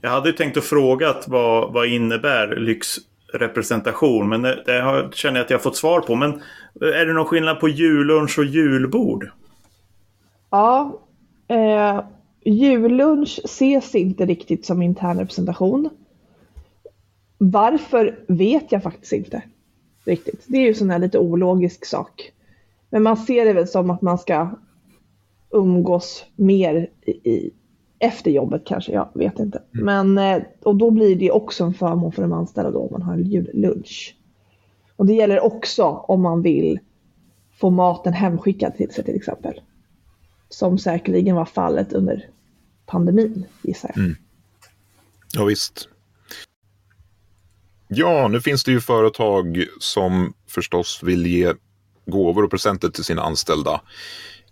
Jag 0.00 0.10
hade 0.10 0.32
tänkt 0.32 0.56
att 0.56 0.64
fråga 0.64 1.10
att 1.10 1.28
vad, 1.28 1.72
vad 1.72 1.86
innebär 1.88 2.56
lyxrepresentation? 2.56 4.28
Men 4.28 4.42
det, 4.42 4.62
det 4.66 4.80
har, 4.80 5.10
känner 5.12 5.36
jag 5.36 5.44
att 5.44 5.50
jag 5.50 5.58
har 5.58 5.62
fått 5.62 5.76
svar 5.76 6.00
på. 6.00 6.14
Men 6.14 6.42
är 6.80 7.06
det 7.06 7.12
någon 7.12 7.26
skillnad 7.26 7.60
på 7.60 7.68
jullunch 7.68 8.38
och 8.38 8.44
julbord? 8.44 9.30
Ja, 10.50 11.00
eh, 11.48 12.00
jullunch 12.44 13.40
ses 13.44 13.94
inte 13.94 14.26
riktigt 14.26 14.66
som 14.66 14.82
intern 14.82 15.18
representation. 15.18 15.90
Varför 17.38 18.18
vet 18.28 18.72
jag 18.72 18.82
faktiskt 18.82 19.12
inte 19.12 19.42
riktigt. 20.04 20.44
Det 20.46 20.58
är 20.58 20.62
ju 20.62 20.74
sån 20.74 20.90
här 20.90 20.98
lite 20.98 21.18
ologisk 21.18 21.84
sak. 21.84 22.32
Men 22.90 23.02
man 23.02 23.16
ser 23.16 23.44
det 23.44 23.52
väl 23.52 23.68
som 23.68 23.90
att 23.90 24.02
man 24.02 24.18
ska 24.18 24.50
umgås 25.50 26.24
mer 26.36 26.90
i, 27.06 27.10
i, 27.10 27.50
efter 27.98 28.30
jobbet 28.30 28.62
kanske, 28.66 28.92
jag 28.92 29.08
vet 29.14 29.38
inte. 29.38 29.62
Men, 29.70 30.18
eh, 30.18 30.42
och 30.62 30.76
då 30.76 30.90
blir 30.90 31.16
det 31.16 31.30
också 31.30 31.64
en 31.64 31.74
förmån 31.74 32.12
för 32.12 32.22
de 32.22 32.32
anställda 32.32 32.70
då 32.70 32.78
om 32.78 32.88
man 32.92 33.02
har 33.02 33.12
en 33.12 33.30
jullunch. 33.30 34.16
Och 34.96 35.06
det 35.06 35.14
gäller 35.14 35.40
också 35.40 35.84
om 35.84 36.22
man 36.22 36.42
vill 36.42 36.78
få 37.60 37.70
maten 37.70 38.12
hemskickad 38.12 38.76
till 38.76 38.90
sig 38.90 39.04
till 39.04 39.16
exempel. 39.16 39.60
Som 40.48 40.78
säkerligen 40.78 41.36
var 41.36 41.44
fallet 41.44 41.92
under 41.92 42.28
pandemin 42.86 43.46
gissar 43.62 43.90
jag. 43.94 44.14
Ja, 45.32 45.44
visst. 45.44 45.88
Ja, 47.88 48.28
nu 48.28 48.40
finns 48.40 48.64
det 48.64 48.72
ju 48.72 48.80
företag 48.80 49.64
som 49.80 50.32
förstås 50.46 51.02
vill 51.02 51.26
ge 51.26 51.52
gåvor 52.10 52.44
och 52.44 52.50
presenter 52.50 52.88
till 52.88 53.04
sina 53.04 53.22
anställda. 53.22 53.80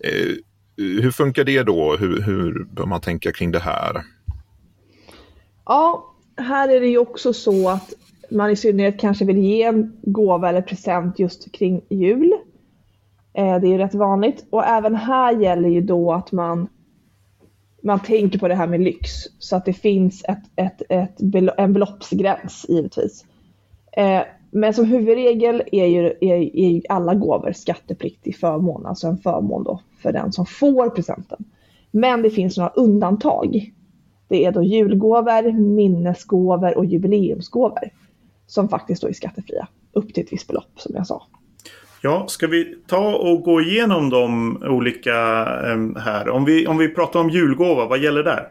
Eh, 0.05 0.35
hur 0.77 1.11
funkar 1.11 1.45
det 1.45 1.63
då? 1.63 1.97
Hur, 1.97 2.23
hur 2.23 2.65
bör 2.65 2.87
man 2.87 3.01
tänka 3.01 3.33
kring 3.33 3.53
det 3.53 3.59
här? 3.59 4.03
Ja, 5.67 6.15
här 6.37 6.69
är 6.69 6.81
det 6.81 6.87
ju 6.87 6.99
också 6.99 7.33
så 7.33 7.69
att 7.69 7.93
man 8.31 8.51
i 8.51 8.57
synnerhet 8.57 9.01
kanske 9.01 9.25
vill 9.25 9.39
ge 9.39 9.63
en 9.63 9.97
gåva 10.03 10.49
eller 10.49 10.63
present 10.63 11.19
just 11.19 11.53
kring 11.53 11.85
jul. 11.91 12.33
Eh, 13.35 13.61
Det 13.61 13.67
är 13.67 13.71
ju 13.71 13.79
rätt 13.79 13.95
vanligt. 13.95 14.47
Och 14.51 14.65
även 14.65 14.95
här 14.95 15.33
gäller 15.41 15.69
ju 15.69 15.81
då 15.81 16.13
att 16.13 16.33
man, 16.33 16.69
man 17.83 18.01
tänker 18.01 18.39
på 18.39 18.49
det 18.49 18.55
här 18.55 18.67
med 18.67 18.81
lyx. 18.81 19.11
Så 19.39 19.57
att 19.57 19.65
det 19.65 19.73
finns 19.73 20.25
ett, 20.25 20.43
ett, 20.57 20.83
ett, 20.89 21.21
en 21.57 21.73
beloppsgräns 21.73 22.67
givetvis. 22.69 23.25
Eh, 23.93 24.23
men 24.51 24.75
som 24.75 24.85
huvudregel 24.85 25.63
är 25.73 25.87
ju, 25.87 26.07
är, 26.07 26.57
är 26.57 26.69
ju 26.69 26.83
alla 26.89 27.15
gåvor 27.15 27.53
skattepliktig 27.53 28.37
förmån. 28.37 28.87
Alltså 28.87 29.07
en 29.07 29.19
förmån 29.19 29.65
då 29.65 29.81
för 30.03 30.13
den 30.13 30.33
som 30.33 30.47
får 30.47 30.91
presenten. 30.91 31.45
Men 31.91 32.23
det 32.23 32.31
finns 32.31 32.57
några 32.57 32.71
undantag. 32.71 33.73
Det 34.29 34.45
är 34.45 34.53
då 34.53 34.63
julgåvor, 34.63 35.53
minnesgåvor 35.53 36.79
och 36.79 36.85
jubileumsgåvor. 36.85 37.91
Som 38.47 38.69
faktiskt 38.69 39.03
då 39.03 39.09
är 39.09 39.13
skattefria. 39.13 39.69
Upp 39.93 40.15
till 40.15 40.25
ett 40.25 40.33
visst 40.33 40.49
belopp 40.49 40.71
som 40.77 40.95
jag 40.95 41.07
sa. 41.07 41.23
Ja, 42.03 42.25
ska 42.29 42.47
vi 42.47 42.79
ta 42.87 43.17
och 43.17 43.43
gå 43.43 43.61
igenom 43.61 44.11
de 44.11 44.57
olika 44.63 45.15
em, 45.73 45.97
här? 45.97 46.29
Om 46.29 46.45
vi, 46.45 46.67
om 46.67 46.79
vi 46.79 46.89
pratar 46.89 47.21
om 47.21 47.31
julgåva, 47.31 47.87
vad 47.87 47.99
gäller 47.99 48.23
där? 48.23 48.49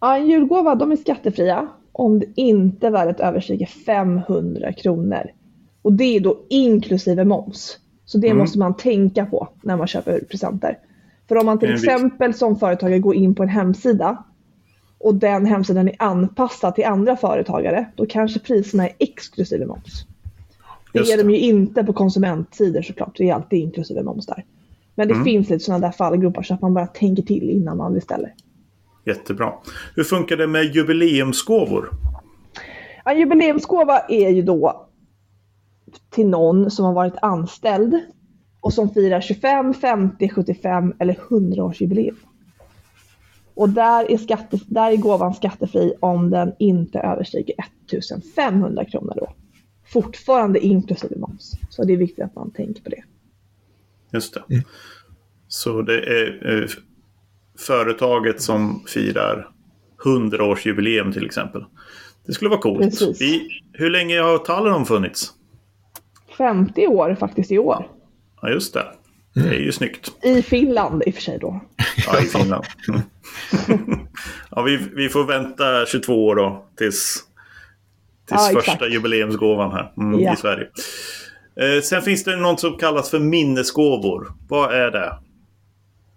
Ja, 0.00 0.16
en 0.16 0.28
julgåva 0.28 0.74
de 0.74 0.92
är 0.92 0.96
skattefria 0.96 1.68
om 1.98 2.18
det 2.18 2.26
inte 2.34 2.90
värdet 2.90 3.20
överstiger 3.20 3.66
500 3.66 4.72
kronor. 4.72 5.30
Och 5.82 5.92
det 5.92 6.04
är 6.16 6.20
då 6.20 6.38
inklusive 6.48 7.24
moms. 7.24 7.78
Så 8.04 8.18
det 8.18 8.26
Mm. 8.26 8.38
måste 8.38 8.58
man 8.58 8.74
tänka 8.76 9.26
på 9.26 9.48
när 9.62 9.76
man 9.76 9.86
köper 9.86 10.20
presenter. 10.20 10.78
För 11.28 11.36
om 11.36 11.46
man 11.46 11.58
till 11.58 11.74
exempel 11.74 12.34
som 12.34 12.56
företagare 12.56 12.98
går 12.98 13.14
in 13.14 13.34
på 13.34 13.42
en 13.42 13.48
hemsida 13.48 14.24
och 14.98 15.14
den 15.14 15.46
hemsidan 15.46 15.88
är 15.88 15.94
anpassad 15.98 16.74
till 16.74 16.84
andra 16.84 17.16
företagare, 17.16 17.86
då 17.94 18.06
kanske 18.06 18.40
priserna 18.40 18.86
är 18.88 18.92
exklusive 18.98 19.66
moms. 19.66 20.04
Det 20.92 20.98
Just 20.98 21.12
är 21.12 21.18
de 21.24 21.30
ju 21.30 21.38
inte 21.38 21.84
på 21.84 21.92
konsumentsidor 21.92 22.82
såklart, 22.82 23.16
det 23.18 23.30
är 23.30 23.34
alltid 23.34 23.58
inklusive 23.58 24.02
moms 24.02 24.26
där. 24.26 24.44
Men 24.94 25.08
det 25.08 25.14
Mm. 25.14 25.24
finns 25.24 25.50
lite 25.50 25.64
sådana 25.64 25.86
där 25.86 25.92
fallgropar 25.92 26.42
så 26.42 26.54
att 26.54 26.62
man 26.62 26.74
bara 26.74 26.86
tänker 26.86 27.22
till 27.22 27.50
innan 27.50 27.76
man 27.76 27.94
beställer. 27.94 28.34
Jättebra. 29.08 29.52
Hur 29.94 30.04
funkar 30.04 30.36
det 30.36 30.46
med 30.46 30.64
jubileumsgåvor? 30.64 31.90
En 33.04 33.18
jubileumsgåva 33.18 33.98
är 33.98 34.28
ju 34.28 34.42
då 34.42 34.88
till 36.10 36.26
någon 36.26 36.70
som 36.70 36.84
har 36.84 36.92
varit 36.92 37.16
anställd 37.22 38.00
och 38.60 38.72
som 38.72 38.90
firar 38.90 39.20
25, 39.20 39.74
50, 39.74 40.28
75 40.28 40.94
eller 40.98 41.16
100 41.30 41.64
års 41.64 41.80
jubileum. 41.80 42.16
Och 43.54 43.68
där 43.68 44.10
är, 44.10 44.18
skatte, 44.18 44.58
där 44.66 44.90
är 44.90 44.96
gåvan 44.96 45.34
skattefri 45.34 45.94
om 46.00 46.30
den 46.30 46.52
inte 46.58 46.98
överstiger 46.98 47.54
1500 47.58 48.84
kronor 48.84 49.12
då. 49.16 49.32
Fortfarande 49.86 50.66
inklusive 50.66 51.16
moms. 51.18 51.52
Så 51.70 51.84
det 51.84 51.92
är 51.92 51.96
viktigt 51.96 52.24
att 52.24 52.34
man 52.34 52.50
tänker 52.50 52.82
på 52.82 52.90
det. 52.90 53.02
Just 54.12 54.34
det. 54.34 54.42
Så 55.48 55.82
det 55.82 55.98
är 55.98 56.62
eh, 56.62 56.68
företaget 57.66 58.42
som 58.42 58.84
firar 58.86 59.48
100-årsjubileum 60.04 61.12
till 61.12 61.26
exempel. 61.26 61.64
Det 62.26 62.32
skulle 62.32 62.50
vara 62.50 62.60
coolt. 62.60 62.80
Precis. 62.82 63.20
Vi, 63.20 63.48
hur 63.72 63.90
länge 63.90 64.20
har 64.20 64.38
Talenom 64.38 64.86
funnits? 64.86 65.32
50 66.38 66.86
år 66.86 67.16
faktiskt 67.20 67.52
i 67.52 67.58
år. 67.58 67.86
Ja, 68.42 68.48
just 68.50 68.74
det. 68.74 68.86
Det 69.34 69.48
är 69.48 69.60
ju 69.60 69.72
snyggt. 69.72 70.12
I 70.22 70.42
Finland 70.42 71.02
i 71.06 71.10
och 71.10 71.14
för 71.14 71.22
sig 71.22 71.38
då. 71.38 71.60
Ja, 72.06 72.20
i 72.20 72.24
Finland. 72.24 72.64
Mm. 72.88 73.00
ja, 74.50 74.62
vi, 74.62 74.76
vi 74.94 75.08
får 75.08 75.24
vänta 75.24 75.86
22 75.86 76.26
år 76.26 76.36
då 76.36 76.66
tills, 76.76 77.24
tills 78.28 78.40
Ja, 78.40 78.48
exakt. 78.48 78.66
första 78.66 78.88
jubileumsgåvan 78.88 79.72
här 79.72 79.92
mm, 79.96 80.20
Ja. 80.20 80.32
i 80.34 80.36
Sverige. 80.36 80.66
Eh, 81.60 81.82
sen 81.82 82.02
finns 82.02 82.24
det 82.24 82.36
något 82.36 82.60
som 82.60 82.76
kallas 82.78 83.10
för 83.10 83.18
minnesgåvor. 83.18 84.32
Vad 84.48 84.74
är 84.74 84.90
det? 84.90 85.12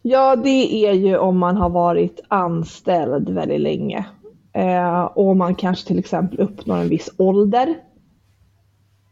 Ja, 0.01 0.35
det 0.35 0.85
är 0.85 0.93
ju 0.93 1.17
om 1.17 1.37
man 1.37 1.57
har 1.57 1.69
varit 1.69 2.19
anställd 2.27 3.29
väldigt 3.29 3.61
länge. 3.61 4.05
Eh, 4.53 5.03
och 5.03 5.37
man 5.37 5.55
kanske 5.55 5.87
till 5.87 5.99
exempel 5.99 6.39
uppnår 6.39 6.77
en 6.77 6.89
viss 6.89 7.09
ålder. 7.17 7.75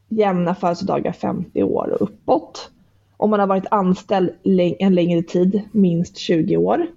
Jämna 0.10 0.56
födelsedagar 0.56 1.12
50 1.12 1.64
år 1.64 1.90
och 1.94 2.02
uppåt. 2.02 2.72
om 3.18 3.30
man 3.30 3.40
har 3.40 3.48
varit 3.48 3.66
anställd 3.72 4.30
en 4.80 4.96
längre 4.96 5.24
tid, 5.24 5.62
minst 5.72 6.18
20 6.18 6.58
år. 6.58 6.88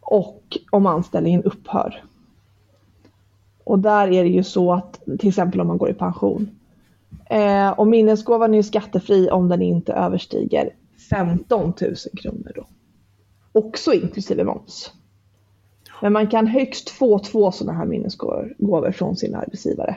Och 0.00 0.58
om 0.70 0.86
anställningen 0.86 1.42
upphör. 1.42 2.04
Och 3.64 3.78
där 3.78 4.08
är 4.08 4.24
det 4.24 4.30
ju 4.30 4.44
så 4.44 4.72
att 4.72 5.00
till 5.18 5.28
exempel 5.28 5.60
om 5.60 5.66
man 5.66 5.78
går 5.78 5.90
i 5.90 5.94
pension. 5.94 6.50
Eh, 7.30 7.70
och 7.70 7.86
minnesgåvan 7.86 8.52
är 8.52 8.56
ju 8.56 8.62
skattefri 8.62 9.30
om 9.30 9.48
den 9.48 9.62
inte 9.62 9.92
överstiger 9.92 10.70
15 11.10 11.72
000 11.80 11.94
kronor 12.22 12.52
då. 12.54 12.64
Också 13.58 13.92
inklusive 13.92 14.44
moms. 14.44 14.92
Men 16.02 16.12
man 16.12 16.26
kan 16.26 16.46
högst 16.46 16.90
få 16.90 17.18
två 17.18 17.52
sådana 17.52 17.78
här 17.78 17.86
minnesgåvor 17.86 18.92
från 18.92 19.16
sin 19.16 19.34
arbetsgivare. 19.34 19.96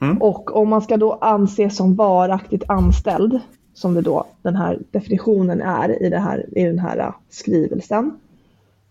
Mm. 0.00 0.22
Och 0.22 0.56
om 0.56 0.68
man 0.68 0.82
ska 0.82 0.96
då 0.96 1.12
anses 1.12 1.76
som 1.76 1.94
varaktigt 1.94 2.64
anställd, 2.68 3.40
som 3.74 3.94
det 3.94 4.00
då 4.00 4.26
den 4.42 4.56
här 4.56 4.78
definitionen 4.90 5.60
är 5.60 6.02
i, 6.02 6.10
det 6.10 6.18
här, 6.18 6.58
i 6.58 6.64
den 6.64 6.78
här 6.78 7.12
skrivelsen, 7.28 8.20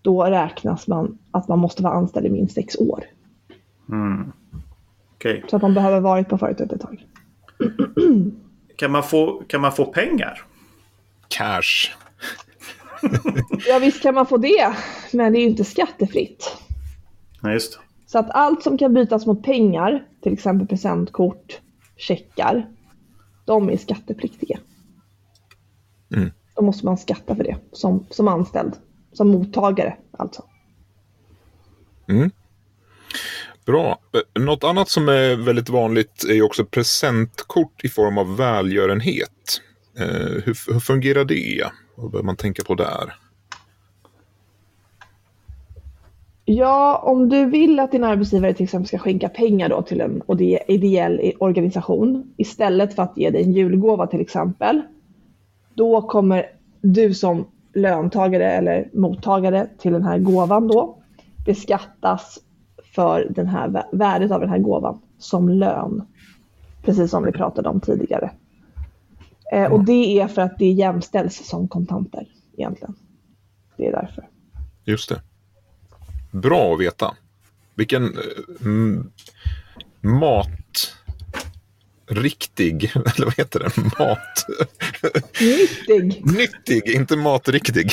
då 0.01 0.24
räknas 0.24 0.88
man 0.88 1.18
att 1.32 1.48
man 1.48 1.60
måste 1.60 1.84
vara 1.84 1.94
anställd 1.94 2.25
i 2.25 2.30
minst 2.30 2.56
sex 2.56 2.75
år. 2.75 3.04
Mm. 3.89 4.32
Okay. 5.16 5.42
Så 5.50 5.56
att 5.56 5.62
man 5.62 5.74
behöver 5.74 6.00
varit 6.00 6.30
på 6.30 6.38
företaget 6.38 6.74
ett 6.74 6.82
tag. 6.82 7.06
Kan 8.75 8.92
man 8.92 9.04
få, 9.04 9.44
kan 9.48 9.62
man 9.62 9.72
få 9.72 9.86
pengar? 9.86 10.42
Cash. 11.27 11.92
Ja 13.68 13.80
visst 13.80 14.01
kan 14.01 14.16
man 14.16 14.25
få 14.25 14.38
det, 14.38 14.74
men 15.13 15.34
det 15.34 15.39
är 15.39 15.42
ju 15.42 15.48
inte 15.48 15.63
skattefritt. 15.63 16.58
Nej, 17.42 17.54
just 17.54 17.74
det. 17.74 17.80
Så 18.08 18.20
att 18.20 18.30
allt 18.30 18.63
som 18.63 18.77
kan 18.77 18.94
bytas 18.94 19.25
mot 19.25 19.44
pengar, 19.44 20.06
till 20.24 20.34
exempel 20.34 20.68
presentkort, 20.68 21.60
checkar, 21.98 22.68
de 23.46 23.70
är 23.70 23.77
skattepliktiga. 23.77 24.60
Mm. 26.16 26.32
Då 26.56 26.62
måste 26.62 26.86
man 26.86 26.98
skatta 26.98 27.36
för 27.36 27.44
det 27.44 27.58
som, 27.72 28.06
som 28.10 28.27
anställd, 28.27 28.74
som 29.13 29.27
mottagare 29.27 29.98
alltså. 30.12 30.44
Mm. 32.10 32.32
Bra. 33.66 34.00
Eh, 34.13 34.42
något 34.42 34.63
annat 34.63 34.89
som 34.89 35.10
är 35.10 35.36
väldigt 35.36 35.70
vanligt 35.70 36.24
är 36.24 36.42
också 36.42 36.66
presentkort 36.66 37.84
i 37.84 37.89
form 37.89 38.18
av 38.18 38.38
välgörenhet. 38.38 39.62
Eh, 40.00 40.44
hur, 40.46 40.74
hur 40.74 40.80
fungerar 40.80 41.25
det? 41.25 41.70
Vad 42.00 42.12
bör 42.12 42.24
man 42.24 42.36
tänka 42.36 42.63
på 42.63 42.75
där? 42.75 43.13
Ja, 46.46 47.01
om 47.04 47.30
du 47.30 47.46
vill 47.46 47.80
att 47.80 47.92
din 47.92 48.04
arbetsgivare 48.04 48.54
till 48.54 48.63
exempel 48.63 48.88
ska 48.88 48.98
skänka 48.98 49.30
pengar 49.30 49.70
då 49.70 49.82
till 49.82 50.01
en 50.01 50.22
ideell 50.68 51.32
organisation 51.39 52.34
istället 52.38 52.94
för 52.94 53.04
att 53.04 53.18
ge 53.18 53.30
dig 53.30 53.44
en 53.44 53.54
julgåva 53.54 54.08
till 54.08 54.22
exempel. 54.22 54.82
Då 55.74 56.01
kommer 56.01 56.46
du 56.82 57.13
som 57.13 57.46
löntagare 57.74 58.51
eller 58.51 58.89
mottagare 58.94 59.68
till 59.77 59.94
den 59.94 60.04
här 60.04 60.18
gåvan 60.18 60.68
då 60.68 60.98
beskattas 61.46 62.39
för 62.96 63.27
den 63.30 63.48
här 63.48 63.86
värdet 63.92 64.32
av 64.32 64.39
den 64.39 64.50
här 64.50 64.60
gåvan 64.60 65.00
som 65.18 65.50
lön. 65.50 66.08
Precis 66.84 67.12
som 67.12 67.24
vi 67.24 67.32
pratade 67.32 67.70
om 67.70 67.80
tidigare. 67.80 68.32
Eh, 69.54 69.72
och 69.72 69.86
det 69.86 70.20
är 70.20 70.27
för 70.27 70.42
att 70.42 70.58
det 70.58 70.72
jämställs 70.72 71.48
som 71.48 71.68
kontanter 71.68 72.27
egentligen. 72.58 72.96
Det 73.77 73.88
är 73.88 73.92
därför. 73.92 74.27
Just 74.84 75.10
det. 75.10 75.22
Bra 76.32 76.74
att 76.74 76.80
veta. 76.80 77.16
Vilken 77.75 78.18
mm, 78.62 79.12
mat 80.01 80.98
riktig, 82.08 82.84
eller 82.96 83.25
vad 83.25 83.38
heter 83.38 83.60
det? 83.60 83.77
Mat... 84.00 84.46
Nyttig. 85.42 86.25
Nyttig, 86.38 86.96
inte 86.96 87.16
matriktig. 87.16 87.92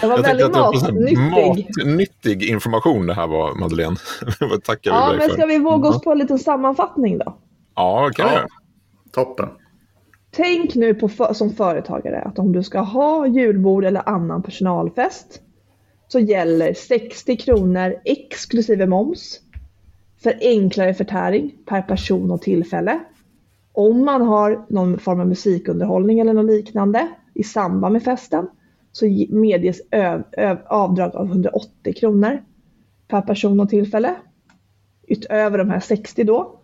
Det 0.00 0.06
var 0.06 0.22
väldigt 0.22 0.50
matnyttig. 0.50 1.18
Matnyttig 1.18 2.42
information 2.42 3.06
det 3.06 3.14
här 3.14 3.26
var, 3.26 3.54
Madeleine. 3.54 3.96
tackar 4.64 4.90
ja, 4.90 5.14
men 5.18 5.30
ska 5.30 5.46
vi 5.46 5.58
våga 5.58 5.88
oss 5.88 6.02
på 6.02 6.12
en 6.12 6.18
liten 6.18 6.38
sammanfattning 6.38 7.18
då? 7.18 7.36
Ja, 7.74 8.10
kan 8.14 8.32
ja. 8.32 8.46
Toppen. 9.12 9.48
Tänk 10.30 10.74
nu 10.74 10.94
på 10.94 11.08
för, 11.08 11.32
som 11.32 11.50
företagare 11.50 12.22
att 12.22 12.38
om 12.38 12.52
du 12.52 12.62
ska 12.62 12.80
ha 12.80 13.26
julbord 13.26 13.84
eller 13.84 14.08
annan 14.08 14.42
personalfest 14.42 15.42
så 16.08 16.18
gäller 16.18 16.74
60 16.74 17.36
kronor 17.36 17.94
exklusive 18.04 18.86
moms 18.86 19.40
för 20.22 20.34
enklare 20.40 20.94
förtäring 20.94 21.54
per 21.66 21.82
person 21.82 22.30
och 22.30 22.42
tillfälle. 22.42 23.00
Om 23.72 24.04
man 24.04 24.22
har 24.22 24.66
någon 24.68 24.98
form 24.98 25.20
av 25.20 25.26
musikunderhållning 25.26 26.20
eller 26.20 26.32
något 26.32 26.50
liknande 26.50 27.08
i 27.34 27.42
samband 27.42 27.92
med 27.92 28.02
festen 28.02 28.48
så 28.92 29.26
medges 29.30 29.80
avdrag 30.66 31.16
av 31.16 31.26
180 31.26 31.94
kronor 31.94 32.44
per 33.08 33.22
person 33.22 33.60
och 33.60 33.68
tillfälle. 33.68 34.14
Utöver 35.08 35.58
de 35.58 35.70
här 35.70 35.80
60 35.80 36.24
då. 36.24 36.58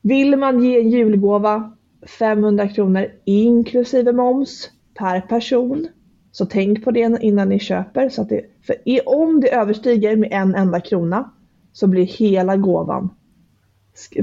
Vill 0.00 0.36
man 0.36 0.62
ge 0.62 0.80
en 0.80 0.90
julgåva 0.90 1.76
500 2.06 2.68
kronor 2.68 3.06
inklusive 3.24 4.12
moms 4.12 4.70
per 4.94 5.20
person. 5.20 5.88
Så 6.32 6.46
tänk 6.46 6.84
på 6.84 6.90
det 6.90 7.18
innan 7.20 7.48
ni 7.48 7.58
köper. 7.58 8.08
Så 8.08 8.22
att 8.22 8.28
det, 8.28 8.44
för 8.66 8.76
om 9.06 9.40
det 9.40 9.54
överstiger 9.54 10.16
med 10.16 10.32
en 10.32 10.54
enda 10.54 10.80
krona 10.80 11.30
så 11.72 11.86
blir 11.86 12.06
hela 12.06 12.56
gåvan 12.56 13.08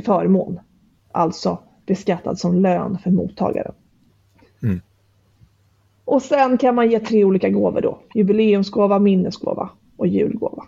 förmån. 0.05 0.59
Alltså 1.11 1.59
beskattad 1.85 2.39
som 2.39 2.55
lön 2.55 2.97
för 2.97 3.11
mottagaren. 3.11 3.73
Mm. 4.63 4.81
Och 6.05 6.21
sen 6.21 6.57
kan 6.57 6.75
man 6.75 6.91
ge 6.91 6.99
tre 6.99 7.25
olika 7.25 7.49
gåvor 7.49 7.81
då. 7.81 7.99
Jubileumsgåva, 8.13 8.99
minnesgåva 8.99 9.69
och 9.97 10.07
julgåva. 10.07 10.63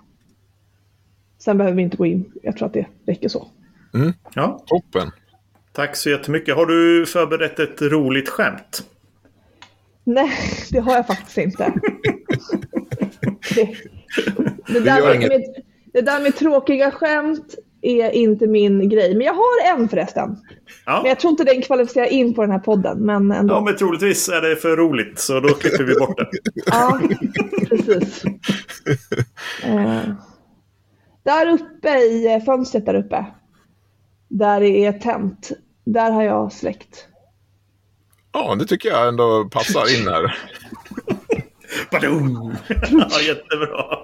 Sen 1.38 1.58
behöver 1.58 1.78
vi 1.78 1.84
inte 1.84 1.98
gå 1.98 2.06
in. 2.06 2.32
Jag 2.44 2.58
tror 2.58 2.66
att 2.66 2.74
det 2.74 2.88
räcker 3.06 3.30
så. 3.30 3.48
Mm. 3.94 4.14
Ja, 4.36 4.64
toppen. 4.66 5.12
Tack 5.74 5.96
så 5.96 6.10
jättemycket. 6.10 6.56
Har 6.56 6.66
du 6.66 7.06
förberett 7.06 7.60
ett 7.60 7.82
roligt 7.82 8.30
skämt? 8.30 8.84
Nej, 10.04 10.32
det 10.72 10.80
har 10.80 10.96
jag 10.96 11.08
faktiskt 11.08 11.38
inte. 11.38 11.64
det, 13.56 13.76
det, 14.68 14.80
där 14.80 15.20
med, 15.20 15.30
med, 15.30 15.42
det 15.94 16.02
där 16.02 16.20
med 16.20 16.36
tråkiga 16.36 16.92
skämt 16.92 17.56
är 17.82 18.12
inte 18.12 18.48
min 18.48 18.90
grej. 18.90 19.16
Men 19.16 19.26
jag 19.26 19.34
har 19.34 19.76
en 19.76 19.90
förresten. 19.90 20.38
Ja. 20.86 21.00
Men 21.02 21.10
jag 21.10 21.20
tror 21.20 21.32
inte 21.32 21.44
den 21.44 21.62
kvalificerar 21.62 22.06
in 22.06 22.34
på 22.34 22.42
den 22.42 22.52
här 22.52 22.60
podden. 22.60 23.00
Men 23.00 23.32
ändå. 23.32 23.54
Ja, 23.54 23.62
men 23.62 23.76
troligtvis 23.76 24.30
är 24.30 24.42
det 24.42 24.56
för 24.56 24.78
roligt. 24.78 25.20
Så 25.20 25.40
då 25.40 25.50
klipper 25.50 25.84
vi 25.84 25.96
bort 25.96 26.18
det. 26.18 26.30
ja, 26.66 27.00
precis. 27.70 28.24
Eh, 29.64 30.02
där 31.24 31.50
uppe 31.50 31.98
i 32.00 32.42
fönstret 32.46 32.86
där 32.86 32.96
uppe. 32.96 33.26
Där 34.28 34.60
det 34.60 34.86
är 34.86 34.94
tänt. 34.94 35.52
Där 35.86 36.12
har 36.12 36.24
jag 36.24 36.52
släckt. 36.52 37.08
Ja, 38.32 38.56
det 38.56 38.66
tycker 38.66 38.90
jag 38.90 39.08
ändå 39.08 39.50
passar 39.52 40.00
in 40.00 40.08
här. 40.08 40.38
ja, 41.92 43.22
jättebra. 43.22 43.98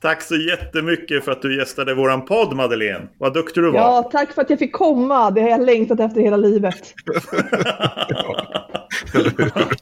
Tack 0.00 0.22
så 0.22 0.36
jättemycket 0.36 1.24
för 1.24 1.32
att 1.32 1.42
du 1.42 1.58
gästade 1.58 1.94
våran 1.94 2.24
podd 2.24 2.56
Madeleine. 2.56 3.08
Vad 3.18 3.34
duktig 3.34 3.62
du 3.62 3.70
var. 3.70 3.80
Ja, 3.80 4.08
tack 4.12 4.32
för 4.32 4.42
att 4.42 4.50
jag 4.50 4.58
fick 4.58 4.72
komma. 4.72 5.30
Det 5.30 5.40
har 5.40 5.48
jag 5.48 5.60
längtat 5.60 6.00
efter 6.00 6.20
hela 6.20 6.36
livet. 6.36 6.94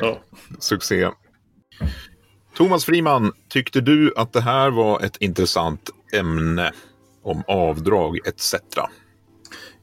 ja. 0.00 0.18
Succé. 0.58 1.08
Thomas 2.56 2.84
Friman, 2.84 3.32
tyckte 3.48 3.80
du 3.80 4.12
att 4.16 4.32
det 4.32 4.40
här 4.40 4.70
var 4.70 5.00
ett 5.00 5.16
intressant 5.16 5.90
ämne 6.12 6.72
om 7.22 7.42
avdrag 7.46 8.18
etc? 8.26 8.54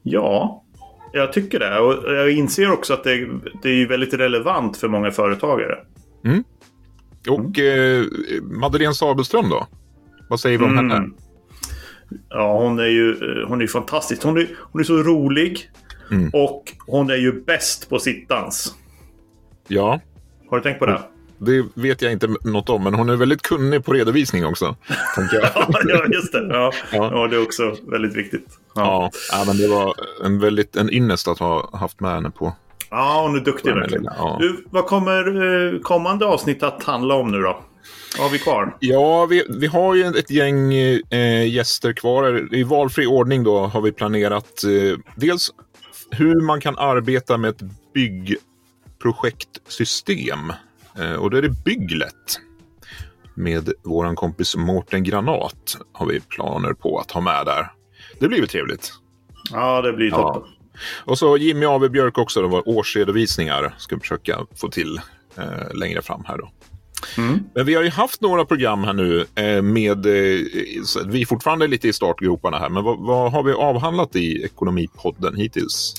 Ja, 0.03 0.63
jag 1.13 1.33
tycker 1.33 1.59
det. 1.59 1.79
Och 1.79 2.13
jag 2.13 2.31
inser 2.31 2.71
också 2.71 2.93
att 2.93 3.03
det, 3.03 3.27
det 3.63 3.69
är 3.69 3.87
väldigt 3.87 4.13
relevant 4.13 4.77
för 4.77 4.87
många 4.87 5.11
företagare. 5.11 5.77
Mm. 6.25 6.43
Och 7.29 7.59
eh, 7.59 8.05
Madeleine 8.41 8.93
Sabelström 8.93 9.49
då? 9.49 9.67
Vad 10.29 10.39
säger 10.39 10.57
vi 10.57 10.65
om 10.65 10.77
mm. 10.77 10.89
henne? 10.89 11.09
Ja, 12.29 12.61
hon 12.61 12.79
är 12.79 12.85
ju 12.85 13.11
eh, 13.11 13.47
hon 13.47 13.61
är 13.61 13.67
fantastisk. 13.67 14.23
Hon 14.23 14.37
är, 14.37 14.47
hon 14.71 14.79
är 14.79 14.85
så 14.85 14.97
rolig. 14.97 15.69
Mm. 16.11 16.29
Och 16.33 16.63
hon 16.87 17.09
är 17.09 17.15
ju 17.15 17.43
bäst 17.43 17.89
på 17.89 17.99
sittdans. 17.99 18.75
Ja. 19.67 19.99
Har 20.49 20.57
du 20.57 20.63
tänkt 20.63 20.79
på 20.79 20.85
det? 20.85 21.01
Det 21.39 21.65
vet 21.73 22.01
jag 22.01 22.11
inte 22.11 22.27
något 22.43 22.69
om, 22.69 22.83
men 22.83 22.93
hon 22.93 23.09
är 23.09 23.15
väldigt 23.15 23.41
kunnig 23.41 23.85
på 23.85 23.93
redovisning 23.93 24.45
också. 24.45 24.75
ja, 25.31 26.05
just 26.13 26.31
det. 26.31 26.47
Ja. 26.49 26.71
Ja. 26.91 27.11
ja. 27.13 27.27
det 27.27 27.35
är 27.35 27.43
också 27.43 27.75
väldigt 27.87 28.15
viktigt. 28.15 28.47
Ja. 28.75 29.11
ja, 29.31 29.43
men 29.47 29.57
det 29.57 29.67
var 29.67 29.93
en, 30.25 30.39
väldigt, 30.39 30.75
en 30.75 30.93
ynnest 30.93 31.27
att 31.27 31.39
ha 31.39 31.77
haft 31.77 31.99
med 31.99 32.11
henne 32.11 32.29
på. 32.29 32.55
Ja, 32.89 33.21
hon 33.27 33.35
är 33.35 33.39
duktig 33.39 33.73
verkligen. 33.73 34.03
Ja. 34.03 34.37
Du, 34.39 34.65
vad 34.69 34.85
kommer 34.85 35.73
eh, 35.73 35.79
kommande 35.79 36.25
avsnitt 36.25 36.63
att 36.63 36.83
handla 36.83 37.15
om 37.15 37.31
nu 37.31 37.41
då? 37.41 37.59
Vad 38.17 38.27
har 38.27 38.31
vi 38.31 38.39
kvar? 38.39 38.77
Ja, 38.79 39.25
vi, 39.25 39.45
vi 39.49 39.67
har 39.67 39.95
ju 39.95 40.05
ett 40.05 40.31
gäng 40.31 40.73
eh, 40.73 41.47
gäster 41.47 41.93
kvar. 41.93 42.55
I 42.55 42.63
valfri 42.63 43.05
ordning 43.05 43.43
då 43.43 43.59
har 43.59 43.81
vi 43.81 43.91
planerat 43.91 44.63
eh, 44.63 44.97
dels 45.15 45.51
hur 46.11 46.41
man 46.41 46.61
kan 46.61 46.77
arbeta 46.77 47.37
med 47.37 47.49
ett 47.49 47.61
byggprojektsystem. 47.93 50.53
Eh, 50.99 51.13
och 51.13 51.29
då 51.29 51.37
är 51.37 51.41
det 51.41 51.49
Bygglet. 51.49 52.39
Med 53.33 53.71
vår 53.83 54.15
kompis 54.15 54.55
Mårten 54.55 55.03
Granat 55.03 55.77
har 55.93 56.05
vi 56.05 56.19
planer 56.19 56.73
på 56.73 56.99
att 56.99 57.11
ha 57.11 57.21
med 57.21 57.45
där. 57.45 57.71
Det 58.19 58.27
blir 58.27 58.39
väl 58.39 58.47
trevligt. 58.47 58.93
Ja, 59.51 59.81
det 59.81 59.93
blir 59.93 60.11
toppen. 60.11 60.41
Ja. 60.45 60.59
Och 61.05 61.17
så 61.17 61.37
Jimmy 61.37 61.65
Ave 61.65 61.89
Björk 61.89 62.17
också, 62.17 62.41
det 62.41 62.47
var 62.47 62.69
årsredovisningar. 62.69 63.75
Ska 63.77 63.95
vi 63.95 63.99
försöka 63.99 64.45
få 64.55 64.69
till 64.69 65.01
eh, 65.35 65.73
längre 65.73 66.01
fram 66.01 66.23
här 66.27 66.37
då. 66.37 66.51
Mm. 67.17 67.39
Men 67.55 67.65
vi 67.65 67.75
har 67.75 67.83
ju 67.83 67.89
haft 67.89 68.21
några 68.21 68.45
program 68.45 68.83
här 68.83 68.93
nu 68.93 69.25
eh, 69.35 69.61
med, 69.61 70.05
eh, 70.05 70.39
vi 71.05 71.21
är 71.21 71.25
fortfarande 71.25 71.67
lite 71.67 71.87
i 71.87 71.93
startgroparna 71.93 72.57
här, 72.57 72.69
men 72.69 72.83
vad, 72.83 72.99
vad, 72.99 73.31
har 73.31 73.43
vi 73.43 73.53
avhandlat 73.53 74.15
i 74.15 74.43
Ekonomipodden 74.43 75.35
hittills? 75.35 75.93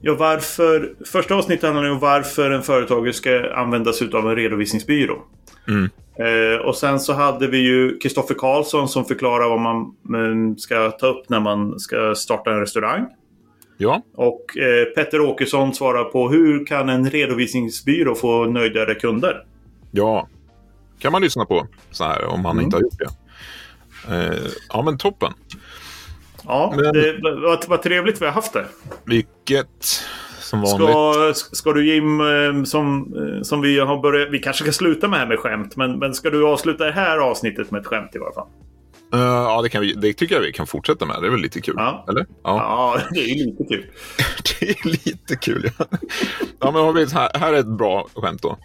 Ja, 0.00 0.14
varför, 0.14 0.94
första 1.06 1.34
avsnittet 1.34 1.64
handlar 1.64 1.90
om 1.90 1.98
varför 1.98 2.50
en 2.50 2.62
företagare 2.62 3.12
ska 3.12 3.52
använda 3.54 3.92
sig 3.92 4.12
av 4.12 4.28
en 4.28 4.36
redovisningsbyrå. 4.36 5.22
Mm. 5.68 5.90
Eh, 6.18 6.60
och 6.60 6.76
sen 6.76 7.00
så 7.00 7.12
hade 7.12 7.46
vi 7.46 7.58
ju 7.58 7.98
Kristoffer 7.98 8.34
Karlsson 8.34 8.88
som 8.88 9.04
förklarar 9.04 9.48
vad 9.48 9.60
man 9.60 9.94
mm, 10.08 10.58
ska 10.58 10.90
ta 10.90 11.06
upp 11.06 11.28
när 11.28 11.40
man 11.40 11.80
ska 11.80 12.14
starta 12.14 12.52
en 12.52 12.60
restaurang. 12.60 13.06
Ja. 13.76 14.02
Och 14.14 14.56
eh, 14.56 14.84
Petter 14.84 15.20
Åkesson 15.20 15.74
svarar 15.74 16.04
på 16.04 16.28
hur 16.28 16.66
kan 16.66 16.88
en 16.88 17.10
redovisningsbyrå 17.10 18.14
få 18.14 18.44
nöjdare 18.44 18.94
kunder? 18.94 19.44
Ja, 19.90 20.28
kan 20.98 21.12
man 21.12 21.22
lyssna 21.22 21.44
på 21.44 21.66
så 21.90 22.04
här 22.04 22.24
om 22.24 22.42
man 22.42 22.52
mm. 22.52 22.64
inte 22.64 22.76
har 22.76 22.82
gjort 22.82 22.98
det. 22.98 23.10
Eh, 24.14 24.50
ja, 24.68 24.82
men 24.82 24.98
toppen. 24.98 25.32
Ja, 26.44 26.72
men, 26.76 26.92
det, 26.92 27.18
vad, 27.22 27.64
vad 27.68 27.82
trevligt 27.82 28.22
vi 28.22 28.24
har 28.24 28.32
haft 28.32 28.52
det. 28.52 28.64
Vilket 29.04 30.02
som 30.50 30.60
vanligt. 30.60 31.36
Ska, 31.36 31.54
ska 31.54 31.72
du 31.72 31.94
Jim, 31.94 32.20
eh, 32.20 32.64
som, 32.64 33.14
eh, 33.16 33.42
som 33.42 33.60
vi 33.60 33.78
har 33.78 34.02
börjat... 34.02 34.28
Vi 34.30 34.38
kanske 34.38 34.64
ska 34.64 34.72
sluta 34.72 35.08
med 35.08 35.18
här 35.18 35.26
med 35.26 35.38
skämt. 35.38 35.76
Men, 35.76 35.98
men 35.98 36.14
ska 36.14 36.30
du 36.30 36.46
avsluta 36.46 36.84
det 36.84 36.92
här 36.92 37.18
avsnittet 37.18 37.70
med 37.70 37.80
ett 37.80 37.86
skämt 37.86 38.10
i 38.14 38.18
varje 38.18 38.34
fall? 38.34 38.46
Uh, 39.14 39.20
ja, 39.20 39.62
det, 39.62 39.68
kan 39.68 39.80
vi, 39.80 39.94
det 39.94 40.12
tycker 40.12 40.34
jag 40.34 40.42
vi 40.42 40.52
kan 40.52 40.66
fortsätta 40.66 41.06
med. 41.06 41.16
Det 41.20 41.26
är 41.26 41.30
väl 41.30 41.40
lite 41.40 41.60
kul? 41.60 41.74
Ja, 41.78 42.04
Eller? 42.08 42.26
Ja. 42.42 42.56
ja 42.56 43.00
det 43.10 43.20
är 43.20 43.46
lite 43.46 43.64
kul. 43.64 43.86
det 44.60 44.70
är 44.70 44.88
lite 44.88 45.36
kul, 45.36 45.70
ja. 45.78 45.86
ja 46.60 46.70
men 46.70 46.82
har 46.82 46.92
vi 46.92 47.06
här, 47.06 47.30
här 47.34 47.52
är 47.52 47.58
ett 47.58 47.66
bra 47.66 48.08
skämt 48.14 48.42
då. 48.42 48.58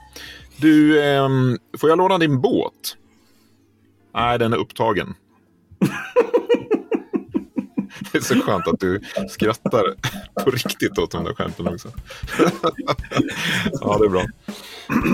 Du, 0.57 1.03
eh, 1.03 1.29
får 1.77 1.89
jag 1.89 1.97
låna 1.97 2.17
din 2.17 2.41
båt? 2.41 2.97
Nej, 4.13 4.39
den 4.39 4.53
är 4.53 4.57
upptagen. 4.57 5.15
Det 8.15 8.19
är 8.19 8.35
så 8.35 8.41
skönt 8.41 8.67
att 8.67 8.79
du 8.79 9.01
skrattar 9.29 9.83
på 10.43 10.51
riktigt 10.51 10.97
åt 10.97 11.11
de 11.11 11.23
där 11.23 11.33
skämten 11.33 11.67
också. 11.67 11.87
Ja, 13.81 13.97
det 13.99 14.05
är 14.05 14.09
bra. 14.09 14.25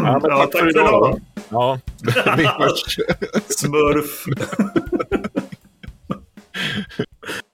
Ja, 0.04 0.20
tack, 0.22 0.52
tack 0.52 0.62
för 0.62 0.70
idag. 0.70 0.92
Då. 0.92 1.20
Ja, 1.50 1.80
vi 2.38 2.46
hörs. 2.46 2.98
Smurf. 3.50 4.26